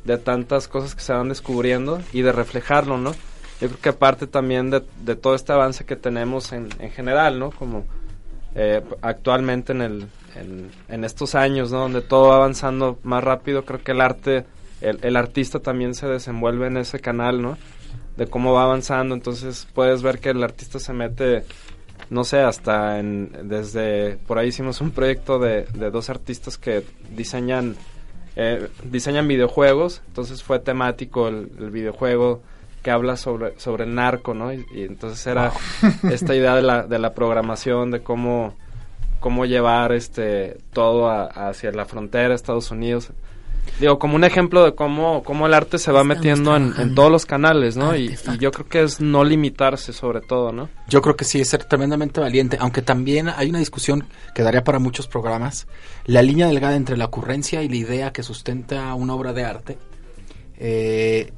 [0.03, 3.11] de tantas cosas que se van descubriendo y de reflejarlo, ¿no?
[3.61, 7.37] Yo creo que parte también de, de todo este avance que tenemos en, en general,
[7.37, 7.51] ¿no?
[7.51, 7.85] Como
[8.55, 11.81] eh, actualmente en, el, en, en estos años, ¿no?
[11.81, 14.45] Donde todo va avanzando más rápido, creo que el arte,
[14.81, 17.57] el, el artista también se desenvuelve en ese canal, ¿no?
[18.17, 21.43] De cómo va avanzando, entonces puedes ver que el artista se mete,
[22.09, 26.83] no sé, hasta en, desde, por ahí hicimos un proyecto de, de dos artistas que
[27.15, 27.75] diseñan,
[28.35, 32.41] eh, diseñan videojuegos, entonces fue temático el, el videojuego
[32.83, 34.51] que habla sobre, sobre el narco, ¿no?
[34.53, 35.51] Y, y entonces era
[36.09, 38.55] esta idea de la, de la programación, de cómo,
[39.19, 43.11] cómo llevar este todo a- hacia la frontera, Estados Unidos.
[43.79, 47.11] Digo, como un ejemplo de cómo, cómo el arte se va Estamos metiendo en, todos
[47.11, 47.95] los canales, ¿no?
[47.95, 50.69] Y, yo creo que es no limitarse sobre todo, ¿no?
[50.87, 54.63] Yo creo que sí, es ser tremendamente valiente, aunque también hay una discusión que daría
[54.63, 55.67] para muchos programas,
[56.05, 59.77] la línea delgada entre la ocurrencia y la idea que sustenta una obra de arte.
[60.57, 61.33] Eh,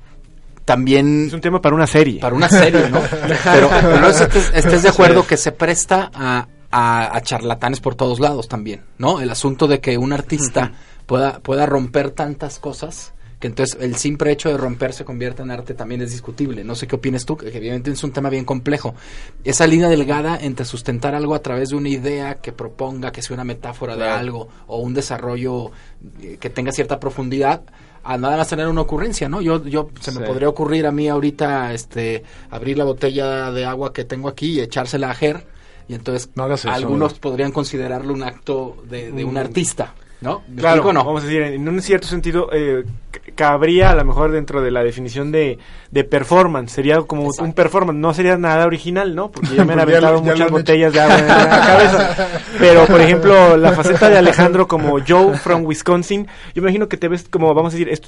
[0.66, 2.20] también Es un tema para una serie.
[2.20, 3.02] para una serie, ¿no?
[3.44, 7.94] Pero, pero no estés, estés de acuerdo que se presta a, a- a charlatanes por
[7.96, 9.22] todos lados también, ¿no?
[9.22, 10.72] El asunto de que un artista
[11.06, 15.52] pueda, pueda romper tantas cosas, que entonces el simple hecho de romper se convierta en
[15.52, 16.64] arte también es discutible.
[16.64, 18.96] No sé qué opinas tú, que evidentemente es un tema bien complejo.
[19.44, 23.34] Esa línea delgada entre sustentar algo a través de una idea que proponga que sea
[23.36, 25.72] una metáfora de algo o un desarrollo
[26.22, 27.62] eh, que tenga cierta profundidad,
[28.06, 29.42] a nada más tener una ocurrencia, ¿no?
[29.42, 30.24] Yo, yo se me Sí.
[30.26, 34.60] podría ocurrir a mí ahorita, este, abrir la botella de agua que tengo aquí y
[34.62, 35.46] echársela a Ger,
[35.88, 36.72] y entonces No hagas eso.
[36.74, 39.38] algunos podrían considerarlo un acto de, de un Mm.
[39.38, 40.42] artista, ¿no?
[40.48, 41.04] ¿Me Claro, no?
[41.04, 42.84] vamos a decir, en un cierto sentido, eh,
[43.36, 45.58] cabría a lo mejor dentro de la definición de,
[45.92, 47.44] de performance, sería como Exacto.
[47.44, 49.32] un performance, no sería nada original, ¿no?
[49.32, 52.28] Porque ya me han Pues aventado muchas botellas de agua en la cabeza.
[52.60, 56.98] Pero, por ejemplo, la faceta de Alejandro como Joe from Wisconsin, yo me imagino que
[56.98, 58.08] te ves como, vamos a decir, esto,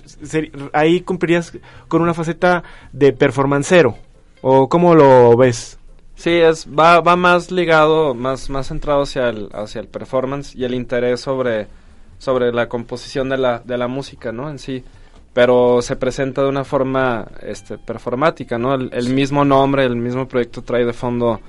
[0.74, 1.52] ahí cumplirías
[1.88, 3.98] con una faceta de performancero,
[4.42, 5.80] ¿o cómo lo ves?
[6.16, 10.64] Sí, es, va, va más ligado, más, más centrado hacia el, hacia el performance y
[10.64, 11.68] el interés sobre,
[12.18, 14.50] sobre la composición de la, de la música, ¿no?
[14.50, 14.84] En sí.
[15.34, 18.74] Pero se presenta de una forma este, performática, ¿no?
[18.74, 21.42] El, el mismo nombre, el mismo proyecto trae de fondo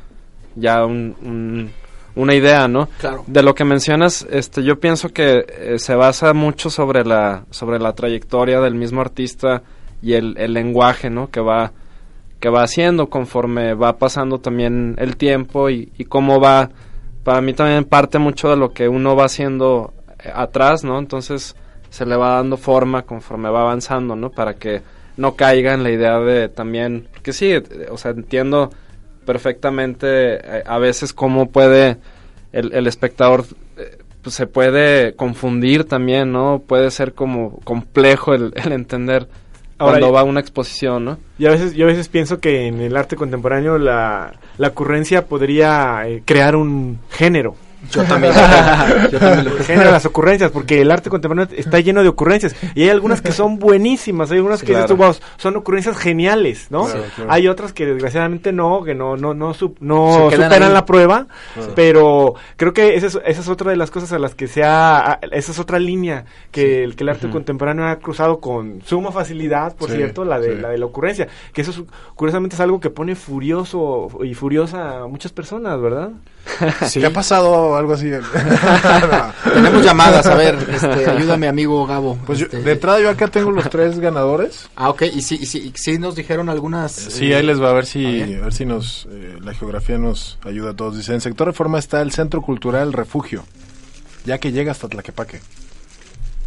[0.56, 1.70] ya un, un-
[2.16, 2.88] una idea, ¿no?
[2.98, 3.22] Claro.
[3.28, 7.78] De lo que mencionas, este, yo pienso que eh, se basa mucho sobre la, sobre
[7.78, 9.62] la trayectoria del mismo artista
[10.02, 11.30] y el, el lenguaje, ¿no?
[11.30, 11.72] Que va,
[12.40, 16.70] que va haciendo conforme va pasando también el tiempo y, cómo va,
[17.24, 20.98] para mí también parte mucho de lo que uno va haciendo eh, atrás, ¿no?
[20.98, 21.56] Entonces
[21.88, 24.30] se le va dando forma conforme va avanzando, ¿no?
[24.30, 24.82] Para que
[25.16, 28.70] no caiga en la idea de también, que sí, eh, o sea, entiendo
[29.24, 31.96] perfectamente eh, a veces cómo puede
[32.52, 33.44] el, espectador
[34.22, 36.62] pues se puede confundir también, ¿no?
[36.66, 39.28] Puede ser como complejo el entender
[39.78, 41.18] Ahora, cuando va a una exposición, ¿no?
[41.38, 45.26] Y a veces, yo a veces pienso que en el arte contemporáneo la, la ocurrencia
[45.26, 47.56] podría eh, crear un género.
[47.90, 48.32] Yo también.
[49.12, 52.54] Yo también lo de las ocurrencias, porque el arte contemporáneo está lleno de ocurrencias.
[52.74, 55.12] Y hay algunas que son buenísimas, hay algunas Sí, que dices claro.
[55.12, 56.84] "Wow, son ocurrencias geniales, ¿no?
[56.86, 57.32] Claro, claro.
[57.32, 60.72] Hay otras que desgraciadamente no, que no, no, no, su- no superan ahí.
[60.72, 61.72] la prueba, Claro.
[61.74, 64.62] pero creo que esa es, esa es otra de las cosas a las que se
[64.64, 69.12] ha, esa es otra línea que, el, que el arte contemporáneo ha cruzado con suma
[69.12, 70.60] facilidad, por Sí, cierto, la de, sí.
[70.60, 71.82] la de la ocurrencia, que eso es,
[72.14, 76.10] curiosamente es algo que pone furioso y furiosa a muchas personas, ¿verdad?
[76.86, 77.00] Sí.
[77.00, 77.75] ¿Qué ha pasado?
[77.76, 78.10] Algo así.
[79.06, 79.52] No.
[79.52, 82.18] Tenemos llamadas, a ver, este, ayúdame amigo Gabo.
[82.26, 84.68] Pues yo, Este, de entrada yo acá tengo los tres ganadores.
[84.76, 86.92] Ah, ok, y sí, y sí, y sí nos dijeron algunas...
[86.92, 89.98] Sí, eh, ahí les va a ver si, a ver si nos, eh, la geografía
[89.98, 90.96] nos ayuda a todos.
[90.96, 93.44] Dice, en sector reforma está el Centro Cultural Refugio,
[94.24, 95.40] ya que llega hasta Tlaquepaque.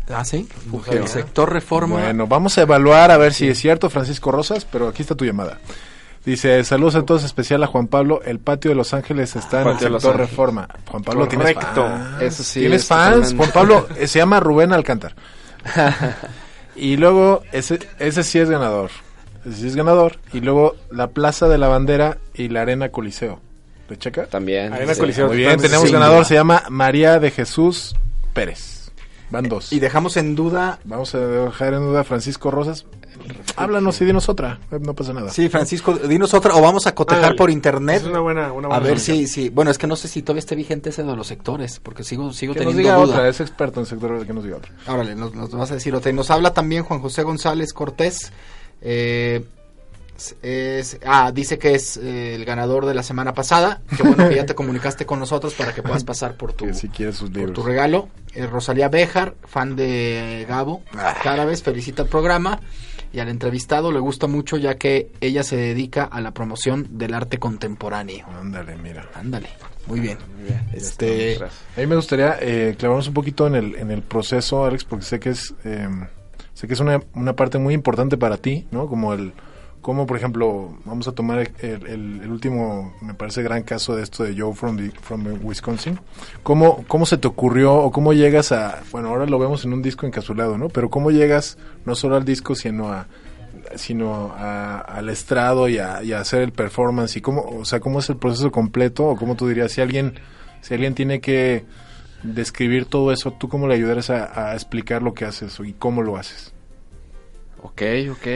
[0.09, 0.93] Ah, sí, Refugio.
[0.93, 1.99] el sector reforma...
[1.99, 5.23] Bueno, vamos a evaluar a ver si es cierto, Francisco Rosas, pero aquí está tu
[5.25, 5.59] llamada.
[6.25, 8.21] Dice, saludos a todos, especial a Juan Pablo.
[8.23, 10.17] El patio de Los Ángeles está en el sector.
[10.17, 10.67] Reforma.
[10.89, 11.83] Juan Pablo, ¿tienes Correcto.
[11.83, 12.21] fans?
[12.21, 13.33] Eso sí, ¿Tienes es fans?
[13.35, 15.15] Juan Pablo eh, se llama Rubén Alcántar.
[16.75, 18.91] y luego, ese, ese sí es ganador.
[19.45, 20.17] Ese sí es ganador.
[20.33, 23.39] Y luego, la Plaza de la Bandera y la Arena Coliseo.
[23.89, 24.25] ¿Le checa?
[24.25, 24.73] También.
[24.73, 24.99] Arena sí.
[24.99, 25.27] Coliseo.
[25.27, 26.25] Muy bien, tenemos ganador.
[26.25, 27.95] Se llama María de Jesús
[28.33, 28.78] Pérez.
[29.31, 29.71] Van dos.
[29.71, 30.79] Y dejamos en duda...
[30.85, 32.85] Vamos a dejar en duda a Francisco Rosas.
[33.55, 34.59] Háblanos y dinos otra.
[34.81, 35.29] No pasa nada.
[35.29, 38.01] Sí, Francisco, dinos otra, o vamos a cotejar por internet.
[38.01, 39.17] Es una buena, una A buena ver solución.
[39.17, 41.79] si, si, bueno, es que no sé si todavía esté vigente ese de los sectores,
[41.79, 43.15] porque sigo, sigo Que nos teniendo diga duda.
[43.17, 43.29] otra.
[43.29, 44.25] Es experto en sector.
[44.25, 44.71] Que nos diga otra.
[44.87, 46.09] Órale, nos, nos vas a decir otra.
[46.09, 48.31] Y nos habla también Juan José González Cortés.
[48.81, 49.43] eh,
[50.41, 53.81] es, ah, dice que es eh, el ganador de la semana pasada.
[53.95, 56.73] Qué bueno que ya te comunicaste con nosotros para que puedas pasar por tu, Que
[56.73, 58.09] si quiere sus por tu regalo.
[58.33, 60.83] Eh, Rosalía Bejar, fan de Gabo
[61.23, 62.59] cada vez felicita el programa.
[63.11, 67.15] Y al entrevistado le gusta mucho ya que ella se dedica a la promoción del
[67.15, 68.27] arte contemporáneo.
[68.39, 69.09] Ándale, mira.
[69.15, 69.49] Ándale,
[69.87, 70.19] muy bien.
[70.47, 71.53] Ya Este, estamos.
[71.75, 75.05] A mí me gustaría eh, clavarnos un poquito en el, en el proceso, Alex, porque
[75.05, 75.87] sé que es eh,
[76.53, 78.87] sé que es una, una parte muy importante para ti, ¿no?
[78.87, 79.33] Como el
[79.81, 84.23] como por ejemplo vamos a tomar el, el- último me parece gran caso de esto
[84.23, 85.99] de Joe from from Wisconsin.
[86.43, 89.81] Cómo cómo se te ocurrió o cómo llegas a bueno ahora lo vemos en un
[89.81, 93.07] disco encapsulado no pero cómo llegas no solo al disco sino a
[93.75, 98.09] sino a- al estrado y a, hacer el performance y cómo o sea cómo es
[98.09, 100.15] el proceso completo o cómo tú dirías si alguien
[100.61, 101.65] si alguien tiene que
[102.23, 106.01] describir todo eso tú cómo le ayudaras a, a explicar lo que haces y cómo
[106.03, 106.53] lo haces
[107.61, 107.81] Ok,
[108.11, 108.27] ok.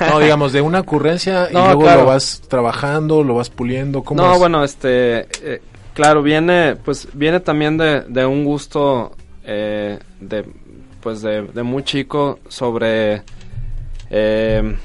[0.12, 2.00] no, digamos, de una ocurrencia y No, luego claro.
[2.02, 4.02] lo vas trabajando, lo vas puliendo.
[4.02, 4.38] ¿cómo No, es?
[4.38, 5.60] bueno, este, eh,
[5.94, 9.12] claro, viene, pues, viene también de, de un gusto,
[9.44, 10.44] eh, de,
[11.00, 13.22] pues, de, de muy chico sobre,
[14.10, 14.76] eh,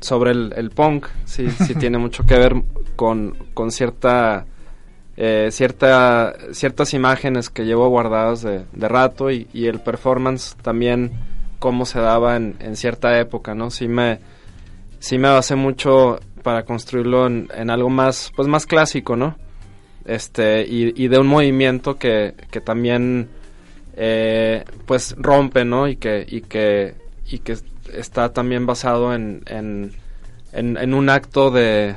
[0.00, 2.54] sobre el, el punk, sí, sí tiene mucho que ver
[2.96, 4.46] con, con cierta,
[5.16, 11.12] eh, cierta, ciertas imágenes que llevo guardadas de, de rato y, y el performance también
[11.64, 13.70] cómo se daba en, en cierta época, ¿no?
[13.70, 14.18] Sí me,
[14.98, 19.38] sí me basé mucho para construirlo en, en algo más, pues más clásico, ¿no?
[20.04, 23.30] Este, y, de un movimiento que, que también,
[23.96, 25.88] eh, pues rompe, ¿no?
[25.88, 26.96] Y que, y que,
[27.30, 27.56] y que
[27.94, 29.90] está también basado en, en,
[30.52, 31.96] en un acto de,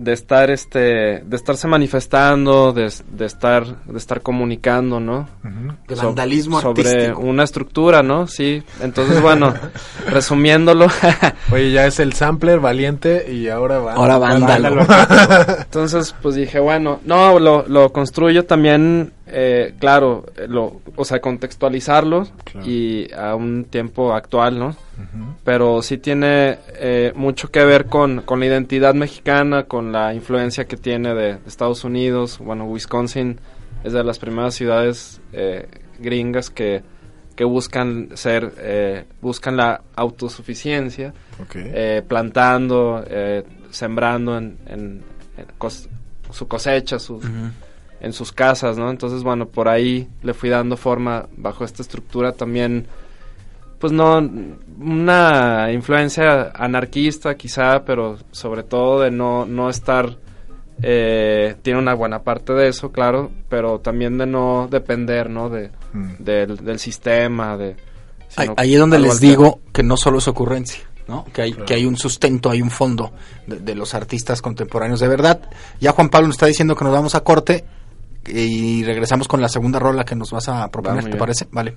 [0.00, 0.78] de estar, este,
[1.24, 5.28] de estarse manifestando, de, de estar, de estar comunicando, ¿no?
[5.44, 5.74] Ujú.
[5.86, 7.20] de So- vandalismo sobre artístico.
[7.20, 8.26] una estructura, ¿no?
[8.26, 8.62] Sí.
[8.80, 9.52] Entonces, bueno,
[10.08, 10.86] resumiéndolo,
[11.52, 13.92] Oye, ya es el sampler valiente y ahora va.
[13.92, 14.86] Ahora vándalo.
[15.60, 21.20] entonces pues dije, bueno, no, lo, lo construyo también, eh, claro, eh, lo, o sea,
[21.20, 22.66] contextualizarlo Claro.
[22.68, 24.76] y a un tiempo actual, ¿no?
[25.44, 30.66] Pero sí tiene eh, mucho que ver con, con la identidad mexicana, con la influencia
[30.66, 32.38] que tiene de, Estados Unidos.
[32.38, 33.38] Bueno, Wisconsin
[33.82, 35.66] es de las primeras ciudades eh,
[35.98, 36.82] gringas que,
[37.34, 41.56] que buscan ser, eh, buscan la autosuficiencia, Ok.
[41.56, 45.02] eh, plantando, eh, sembrando en, en-
[45.38, 45.88] en cos-
[46.30, 47.30] su cosecha, sus, Ujú.
[48.00, 48.90] En sus casas, ¿no?
[48.90, 52.86] Entonces, bueno, por ahí le fui dando forma bajo esta estructura también,
[53.78, 54.18] pues no,
[54.80, 60.16] una influencia anarquista quizá, pero sobre todo de no, no estar,
[60.82, 65.48] eh, tiene una buena parte de eso, claro, pero también de no depender, ¿no?
[65.50, 66.12] De, Mm.
[66.18, 67.76] del, del sistema, de,
[68.56, 71.24] Ahí, es donde les digo que no solo es ocurrencia, ¿no?
[71.32, 73.10] Que hay, que hay un sustento, hay un fondo
[73.48, 75.40] de, de los artistas contemporáneos de verdad.
[75.80, 77.64] Ya Juan Pablo nos está diciendo que nos vamos a corte
[78.32, 81.48] y regresamos con la segunda rola que nos vas a proponer, ¿te parece?
[81.50, 81.76] Vale.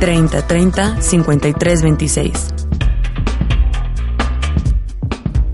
[0.00, 2.48] treinta treinta cincuenta y tres veintiséis.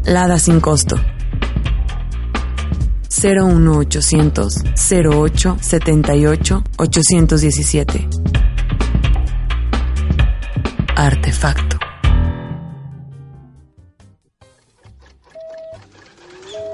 [0.04, 0.96] Lada sin costo.
[3.22, 4.56] 01800
[4.90, 8.08] 08 78 817.
[10.96, 11.81] Artefacto.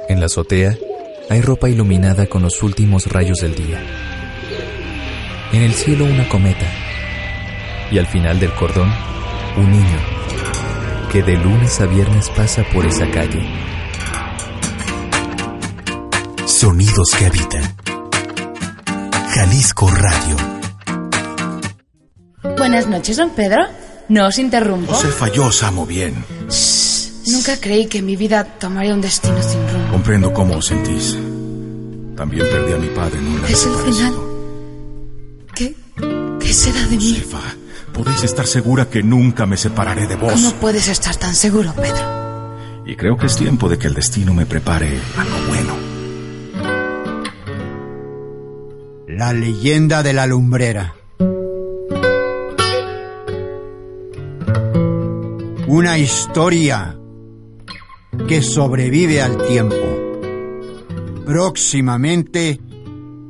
[0.09, 0.77] En la azotea
[1.29, 3.79] hay ropa iluminada con los últimos rayos del día.
[5.53, 6.67] En el cielo una cometa.
[7.91, 8.91] Y al final del cordón,
[9.57, 9.99] un niño
[11.13, 13.47] que de lunes a viernes pasa por esa calle.
[16.47, 17.77] Sonidos que habitan.
[19.35, 20.37] Jalisco Radio.
[22.57, 23.63] Buenas noches, don Pedro.
[24.09, 24.95] No os interrumpo.
[24.95, 26.15] Se falló, Samo, bien.
[27.27, 29.58] Nunca creí que mi vida tomaría un destino sin rumbo.
[29.99, 31.19] Comprendo cómo os sentís.
[32.17, 34.15] También perdí a mi padre en un Es el final.
[35.57, 35.75] ¿Qué?
[36.39, 37.25] ¿Qué será de mí?
[37.93, 40.35] Podéis estar segura que nunca me separaré de vos.
[40.35, 42.55] ¿Cómo puedes estar tan seguro, Pedro?
[42.87, 45.75] Y creo que es tiempo de que el destino me prepare algo bueno.
[49.09, 50.95] La leyenda de la lumbrera.
[55.67, 56.97] Una historia
[58.29, 59.88] que sobrevive al tiempo.
[61.29, 62.59] Próximamente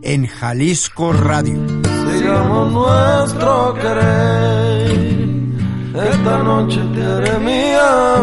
[0.05, 1.57] en Jalisco Radio.
[1.83, 4.91] Sigamos nuestro querer.
[6.09, 8.23] Esta noche te haré mía,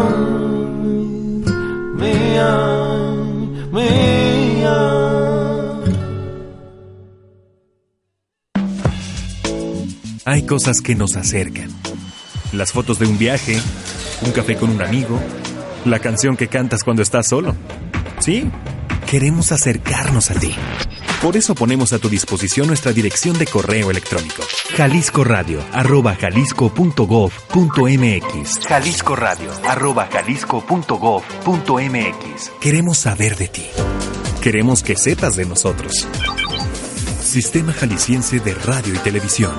[1.94, 2.56] mía,
[3.70, 4.76] mía.
[10.24, 11.68] Hay cosas que nos acercan.
[12.54, 13.60] Las fotos de un viaje,
[14.22, 15.20] un café con un amigo,
[15.84, 17.54] la canción que cantas cuando estás solo.
[18.20, 18.50] Sí,
[19.06, 20.54] queremos acercarnos a ti.
[21.22, 24.42] Por eso ponemos a tu disposición nuestra dirección de correo electrónico.
[24.76, 28.66] Jalisco Radio, arroba jalisco.gov.mx.
[28.66, 32.52] Jalisco Radio, arroba jalisco.gov.mx.
[32.60, 33.64] Queremos saber de ti.
[34.42, 36.06] Queremos que sepas de nosotros.
[37.22, 39.54] Sistema Jalisciense de Radio y Televisión.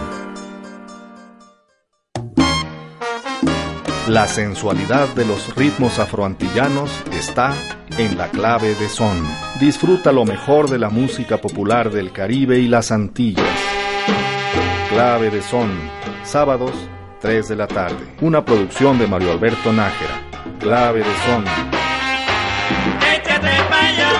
[4.07, 7.53] La sensualidad de los ritmos afroantillanos está
[7.97, 9.25] en la clave de son.
[9.59, 13.45] Disfruta lo mejor de la música popular del Caribe y las Antillas.
[14.89, 15.71] Clave de son,
[16.23, 16.71] sábados,
[17.21, 18.15] 3 de la tarde.
[18.21, 20.21] Una producción de Mario Alberto Nájera.
[20.59, 21.43] Clave de son.
[23.15, 24.11] Échate allá,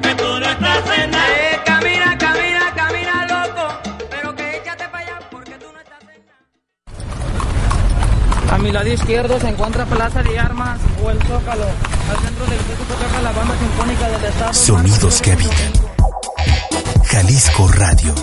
[0.00, 1.28] que tú no estás en nada.
[1.28, 3.68] Eh, camina, camina, camina, loco,
[4.08, 6.22] pero que échate pa' allá porque tú no estás en
[8.54, 11.93] A mi lado izquierdo se encuentra Plaza de Armas o el Zócalo.
[12.10, 14.54] Al centro del edificio toca la banda sinfónica del estado.
[14.54, 15.72] Sonidos que habitan.
[17.04, 18.14] Jalisco Radio.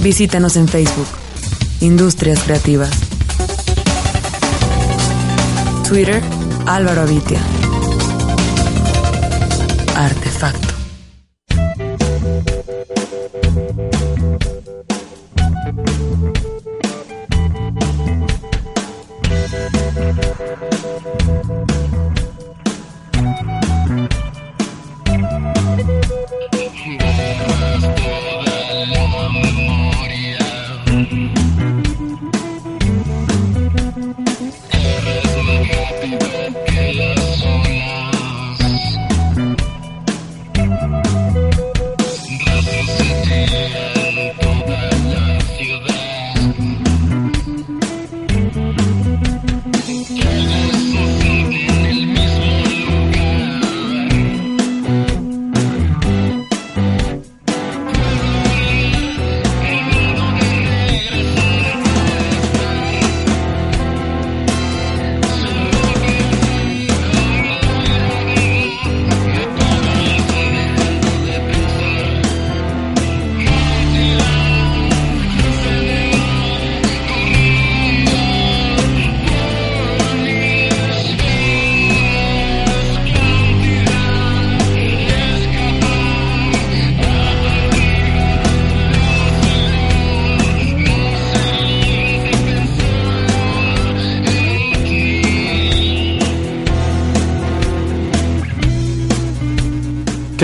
[0.00, 1.06] Visítanos en Facebook.
[1.80, 2.90] Industrias Creativas.
[5.88, 6.22] Twitter,
[6.66, 7.40] Álvaro Avitia.
[9.94, 10.71] Artefacto.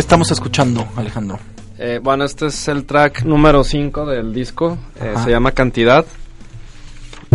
[0.09, 1.38] Estamos escuchando, Alejandro?
[1.78, 4.78] Eh, bueno, este es el track número 5 del disco.
[4.98, 6.06] eh, se llama Cantidad.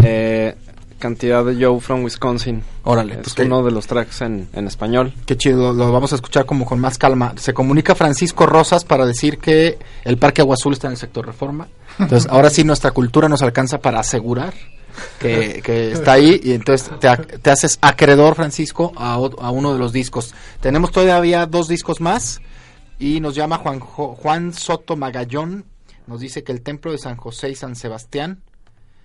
[0.04, 0.56] Eh,
[0.98, 2.64] Cantidad de Joe from Wisconsin.
[2.84, 5.14] Órale, Es pues que- uno de los tracks en, en español.
[5.28, 7.34] Qué chido, lo vamos a escuchar como con más calma.
[7.38, 11.26] Se comunica Francisco Rosas para decir que el Parque Agua Azul está en el sector
[11.28, 11.68] Reforma.
[12.00, 14.54] Entonces, ahora sí nuestra cultura nos alcanza para asegurar
[15.20, 19.18] que, que está ahí y entonces te, ac- te haces acreedor, Francisco, a
[19.52, 20.34] uno de los discos.
[20.60, 22.42] Tenemos todavía dos discos más
[23.00, 25.66] y nos llama Juan, Juan Soto Magallón.
[26.08, 28.42] Nos dice que el templo de San José y San Sebastián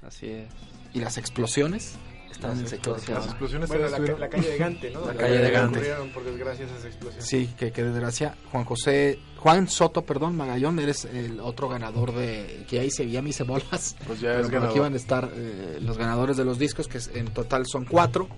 [0.02, 0.48] Así es.
[0.94, 1.94] y las explosiones
[2.30, 3.24] están en el Las sector explosiones.
[3.24, 3.30] Reforma.
[3.30, 5.00] explosiones Bueno, la, la calle de Gante, ¿no?
[5.00, 5.78] La Donde calle de Gante.
[5.78, 7.24] ocurrieron, por desgracia, esas explosiones.
[7.26, 8.36] Sí, que, que desgracia.
[8.52, 13.22] Juan José, Juan Soto, perdón, Magallón, eres el otro ganador de que ahí se veía
[13.22, 13.96] mis cebolas.
[14.06, 14.70] Pues ya es ganador.
[14.70, 18.28] aquí van a estar eh, los ganadores de los discos, que en total son cuatro.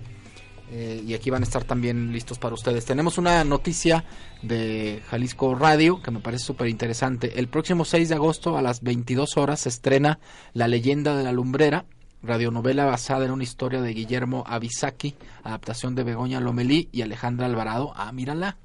[0.73, 2.85] Eh, y aquí van a estar también listos para ustedes.
[2.85, 4.05] Tenemos una noticia
[4.41, 7.37] de Jalisco Radio que me parece súper interesante.
[7.39, 10.19] El próximo 6 de agosto a las 22 horas se estrena
[10.53, 11.83] La leyenda de la lumbrera,
[12.23, 17.91] radionovela basada en una historia de Guillermo Avisaki, adaptación de Begoña Lomelí y Alejandra Alvarado.
[17.97, 18.55] Ah, mírala.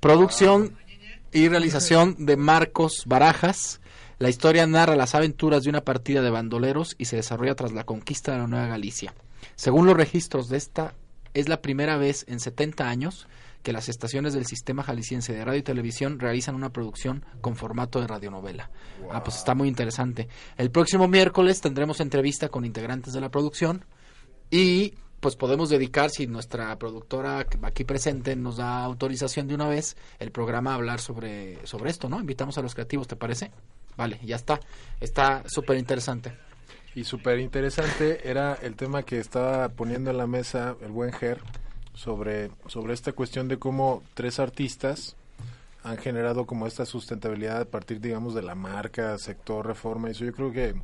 [0.00, 0.76] Producción
[1.32, 3.80] y realización de Marcos Barajas.
[4.18, 7.84] La historia narra las aventuras de una partida de bandoleros y se desarrolla tras la
[7.84, 9.14] conquista de la Nueva Galicia.
[9.60, 10.94] Según los registros de esta,
[11.34, 13.28] es la primera vez en 70 años
[13.62, 18.00] que las estaciones del sistema jalisciense de radio y televisión realizan una producción con formato
[18.00, 18.70] de radionovela.
[19.12, 20.28] Ah, pues está muy interesante.
[20.56, 23.84] El próximo miércoles tendremos entrevista con integrantes de la producción
[24.50, 29.94] y pues podemos dedicar, si nuestra productora aquí presente nos da autorización de una vez,
[30.20, 32.18] el programa a hablar sobre, sobre esto, ¿no?
[32.18, 33.50] Invitamos a los creativos, ¿te parece?
[33.94, 34.58] Vale, ya está.
[34.98, 36.32] Está súper interesante.
[36.94, 41.38] Y súper interesante era el tema que estaba poniendo en la mesa el buen Ger
[41.94, 45.16] sobre, sobre esta cuestión de cómo tres artistas
[45.82, 50.08] han generado como esta sustentabilidad a partir, digamos, de la marca, sector, reforma.
[50.08, 50.74] y Eso yo creo que...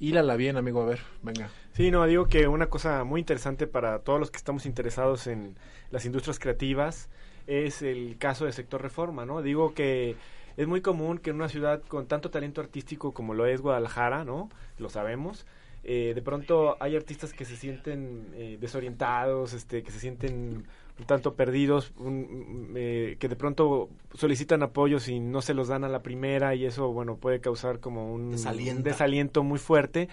[0.00, 1.50] Hílala bien, amigo, a ver, venga.
[1.74, 5.56] Sí, no, digo que una cosa muy interesante para todos los que estamos interesados en
[5.90, 7.10] las industrias creativas
[7.46, 9.42] es el caso del sector reforma, ¿no?
[9.42, 10.16] Digo que
[10.60, 14.24] es muy común que en una ciudad con tanto talento artístico como lo es Guadalajara,
[14.24, 14.48] ¿no?
[14.78, 15.46] Lo sabemos.
[15.82, 20.66] eh, de pronto hay artistas que se sienten eh, desorientados, este, que se sienten
[20.98, 25.84] un tanto perdidos, un- eh, que de pronto solicitan apoyos y no se los dan
[25.84, 28.34] a la primera y eso, bueno, puede causar como un
[28.76, 30.08] un desaliento muy fuerte.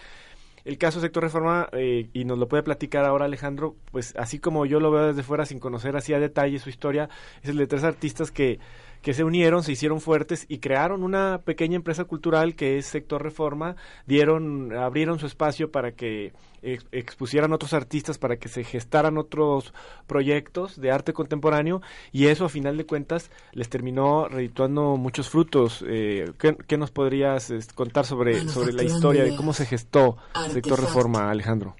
[0.64, 4.66] El caso sector reforma, eh, y nos lo puede platicar ahora Alejandro, pues así como
[4.66, 7.10] yo lo veo desde fuera sin conocer así a detalle su historia,
[7.42, 8.60] es el de tres artistas que,
[9.08, 13.24] que se unieron, se hicieron fuertes y crearon una pequeña empresa cultural que es sector
[13.24, 19.18] reforma, dieron, abrieron su espacio para que ex- expusieran otros artistas, para que se gestaran
[19.18, 19.74] otros
[20.08, 21.82] proyectos de arte contemporáneo
[22.12, 25.86] y eso a final de cuentas les terminó redituando muchos frutos.
[25.88, 30.18] Eh, ¿qué, qué nos podrías contar sobre, sobre la historia de cómo se gestó
[30.52, 31.78] sector reforma, Alejandro?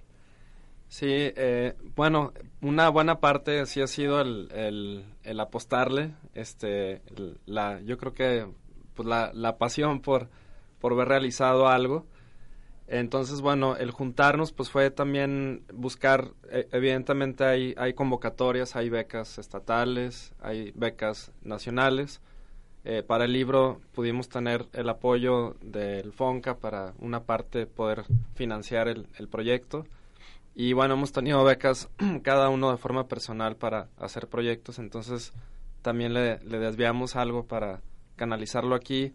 [0.90, 7.02] Sí, eh, bueno, una buena parte sí ha sido el, el, el apostarle, este,
[7.46, 8.48] la, yo creo que
[8.94, 10.30] pues la, la pasión por,
[10.80, 12.06] por ver realizado algo.
[12.88, 19.38] Entonces, bueno, el juntarnos pues fue también buscar, eh, evidentemente hay, hay convocatorias, hay becas
[19.40, 22.22] estatales, hay becas nacionales.
[22.86, 28.88] Eh, para el libro pudimos tener el apoyo del FONCA para una parte poder financiar
[28.88, 29.86] el, el proyecto.
[30.60, 31.88] Y bueno, hemos tenido becas
[32.24, 35.32] cada uno de forma personal para hacer proyectos, entonces
[35.84, 37.84] también le, desviamos algo para
[38.16, 39.14] canalizarlo aquí.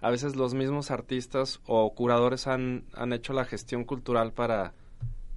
[0.00, 4.72] A veces los mismos artistas o curadores han, han hecho la gestión cultural para,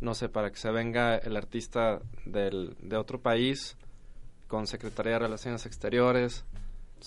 [0.01, 3.77] no sé, para que se venga el artista del, de otro país
[4.47, 6.45] con Secretaría de Relaciones Exteriores.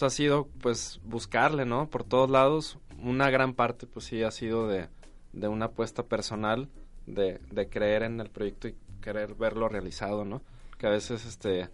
[0.01, 1.91] Ha sido, pues, buscarle, ¿no?
[1.91, 2.79] Por todos lados.
[3.03, 4.89] Una gran parte, pues sí, ha sido de,
[5.33, 6.69] de una apuesta personal,
[7.07, 10.43] de, de creer en el proyecto y querer verlo realizado, ¿no?
[10.79, 11.69] Que a veces, este,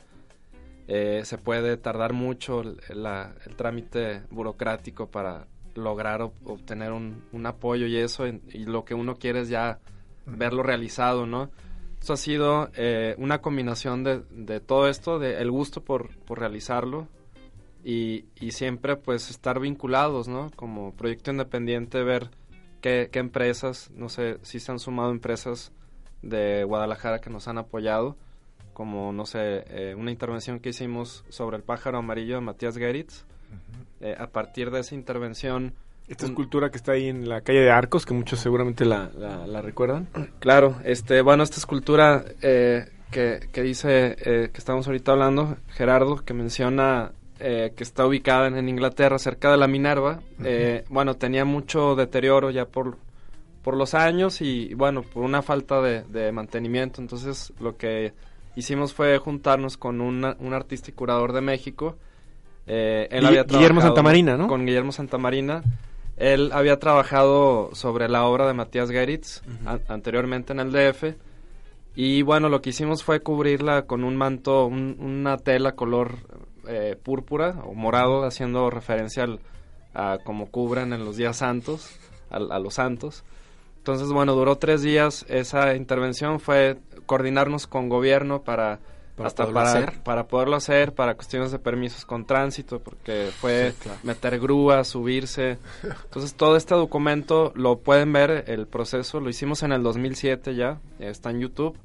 [0.88, 7.22] eh, se puede tardar mucho el, la- el trámite burocrático para lograr ob- obtener un,
[7.32, 9.78] un apoyo y eso, y, y lo que uno quiere es ya
[10.26, 11.50] verlo realizado, ¿no?
[12.00, 16.40] Eso ha sido eh, una combinación de, de todo esto, de el gusto por, por
[16.40, 17.06] realizarlo
[17.84, 20.50] y, y siempre pues estar vinculados, ¿no?
[20.56, 22.30] Como proyecto independiente, ver
[22.82, 25.72] qué, qué empresas, no sé si se han sumado empresas
[26.20, 28.16] de Guadalajara que nos han apoyado,
[28.74, 33.24] como, no sé, eh, una intervención que hicimos sobre el pájaro amarillo de Matías Geritz.
[34.00, 35.74] Eh, a partir de esa intervención...
[36.08, 39.46] Esta escultura que está ahí en la calle de Arcos, que muchos seguramente la, la,
[39.46, 40.08] la recuerdan.
[40.40, 46.16] Claro, este, bueno, esta escultura eh, que, que dice, eh, que estamos ahorita hablando, Gerardo,
[46.24, 47.12] que menciona
[47.42, 51.94] eh, que está ubicada en, en Inglaterra, cerca de la Minerva, eh, bueno, tenía mucho
[51.96, 52.96] deterioro ya por,
[53.62, 57.00] por los años y, bueno, por una falta de, de mantenimiento.
[57.00, 58.12] Entonces, lo que
[58.56, 61.96] hicimos fue juntarnos con una- un artista y curador de México.
[62.66, 64.46] Eh, él Guille- había Guillermo Santamarina, ¿no?
[64.46, 65.62] Con Guillermo Santamarina.
[66.16, 71.16] Él había trabajado sobre la obra de Matías Geritz an- anteriormente en el DF.
[71.96, 76.16] Y bueno, lo que hicimos fue cubrirla con un manto, un- una tela color
[76.66, 79.40] eh, púrpura o morado, haciendo referencia al,
[79.94, 81.90] a cómo cubren en los días santos,
[82.30, 83.24] al- a, los santos.
[83.78, 88.78] Entonces, bueno, duró tres días esa intervención, fue coordinarnos con gobierno para,
[89.16, 90.02] Para hasta poderlo para, hacer.
[90.04, 93.98] para poderlo hacer, para cuestiones de permisos con tránsito, porque fue Sí, claro.
[94.04, 95.58] meter grúas, subirse.
[96.04, 100.78] Entonces, todo este documento lo pueden ver, el proceso, lo hicimos en el 2007 ya,
[101.00, 101.76] está en YouTube.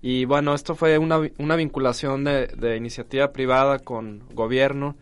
[0.00, 4.96] Y bueno, esto fue una, una vinculación de, de iniciativa privada con gobierno.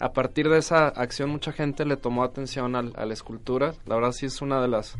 [0.00, 3.72] A partir de esa acción mucha gente le tomó atención al- a la escultura.
[3.86, 4.96] La verdad sí es una de las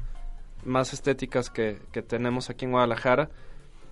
[0.64, 3.28] más estéticas que, que tenemos aquí en Guadalajara.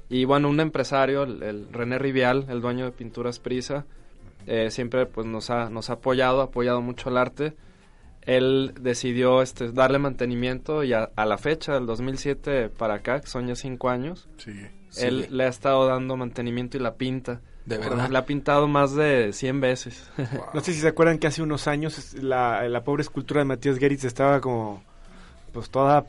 [0.08, 3.84] Y bueno, un empresario, el, René Rivial, el dueño de Pinturas Prisa,
[4.46, 7.54] eh, siempre pues nos ha, nos ha apoyado, ha apoyado mucho el arte.
[8.22, 13.48] Él decidió este, darle mantenimiento y a, la fecha del 2007 para acá, que son
[13.48, 14.28] ya cinco años,
[14.96, 17.40] Él le ha estado dando mantenimiento y la pinta.
[17.64, 18.10] ¿De verdad?
[18.10, 20.10] La ha pintado más de 100 veces.
[20.52, 23.78] No sé si se acuerdan que hace unos años la, la pobre escultura de Matías
[23.78, 24.82] Geritz estaba como
[25.52, 26.06] pues toda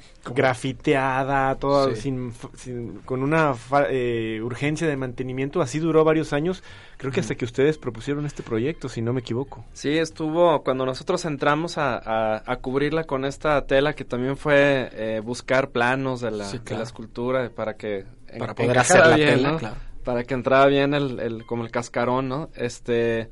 [0.63, 2.01] grafiteada, toda Sí.
[2.01, 6.63] sin, sin- con una fa- eh, urgencia de mantenimiento, así duró varios años,
[6.97, 9.65] creo que hasta que ustedes propusieron este proyecto, si no me equivoco.
[9.73, 14.89] Sí, estuvo cuando nosotros entramos a, a- a cubrirla con esta tela que también fue
[14.93, 18.99] eh, buscar planos de la, Sí, de la escultura para que en- Para poder hacer
[19.05, 19.57] la bien, tela, ¿no?
[19.59, 19.75] claro.
[20.03, 22.49] para que entrara bien el, el- como el cascarón, ¿no?
[22.55, 23.29] Este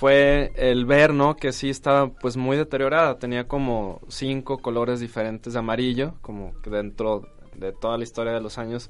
[0.00, 1.36] fue el ver, ¿no?
[1.36, 6.70] Que sí estaba pues muy deteriorada, tenía como cinco colores diferentes de amarillo, como que
[6.70, 8.88] dentro de toda la historia de los años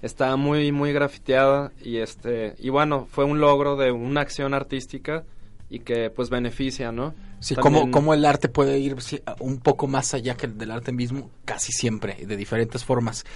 [0.00, 5.24] estaba muy muy grafiteada y este y bueno, fue un logro de una acción artística
[5.68, 7.12] y que pues beneficia, ¿no?
[7.40, 10.56] Sí, También- cómo, cómo el arte puede ir sí, un poco más allá que el
[10.56, 13.26] del arte mismo, casi siempre, de diferentes formas.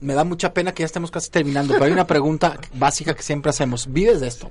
[0.00, 3.22] Me da mucha pena que ya estemos casi terminando, pero hay una pregunta básica que
[3.22, 3.86] siempre hacemos.
[3.92, 4.48] ¿Vives de esto?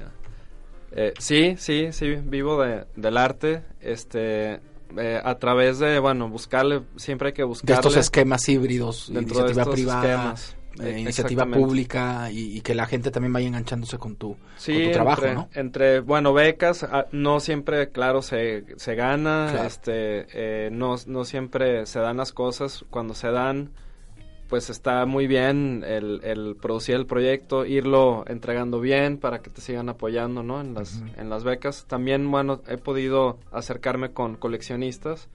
[0.99, 4.59] Eh, sí, sí, sí, vivo de, del arte, este,
[4.97, 7.75] eh, a través de, bueno, buscarle, siempre hay que De buscarle.
[7.75, 10.57] estos esquemas híbridos, dentro de iniciativa estos privada, esquemas.
[10.81, 14.83] eh, iniciativa pública y, y que la gente también vaya enganchándose con tu, Sí, con
[14.85, 15.49] tu trabajo, entre, ¿no?
[15.53, 19.67] entre, bueno, becas, ah, no siempre, claro, se, se gana, Claro.
[19.67, 23.69] este, eh, no, no siempre se dan las cosas, cuando se dan,
[24.47, 29.61] pues está muy bien el, el producir el proyecto, irlo entregando bien para que te
[29.61, 30.61] sigan apoyando, ¿no?
[30.61, 31.85] En las, en las becas.
[31.85, 35.29] También, bueno, he podido acercarme con coleccionistas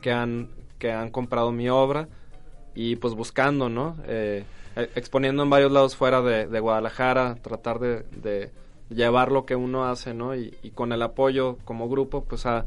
[0.00, 0.48] que han,
[0.78, 2.08] que han comprado mi obra
[2.74, 3.96] y pues buscando, ¿no?
[4.06, 4.44] Eh,
[4.76, 8.50] eh, exponiendo en varios lados fuera de, de Guadalajara, tratar de, de
[8.88, 10.34] llevar lo que uno hace, ¿no?
[10.34, 12.66] Y, y con el apoyo como grupo, pues ha,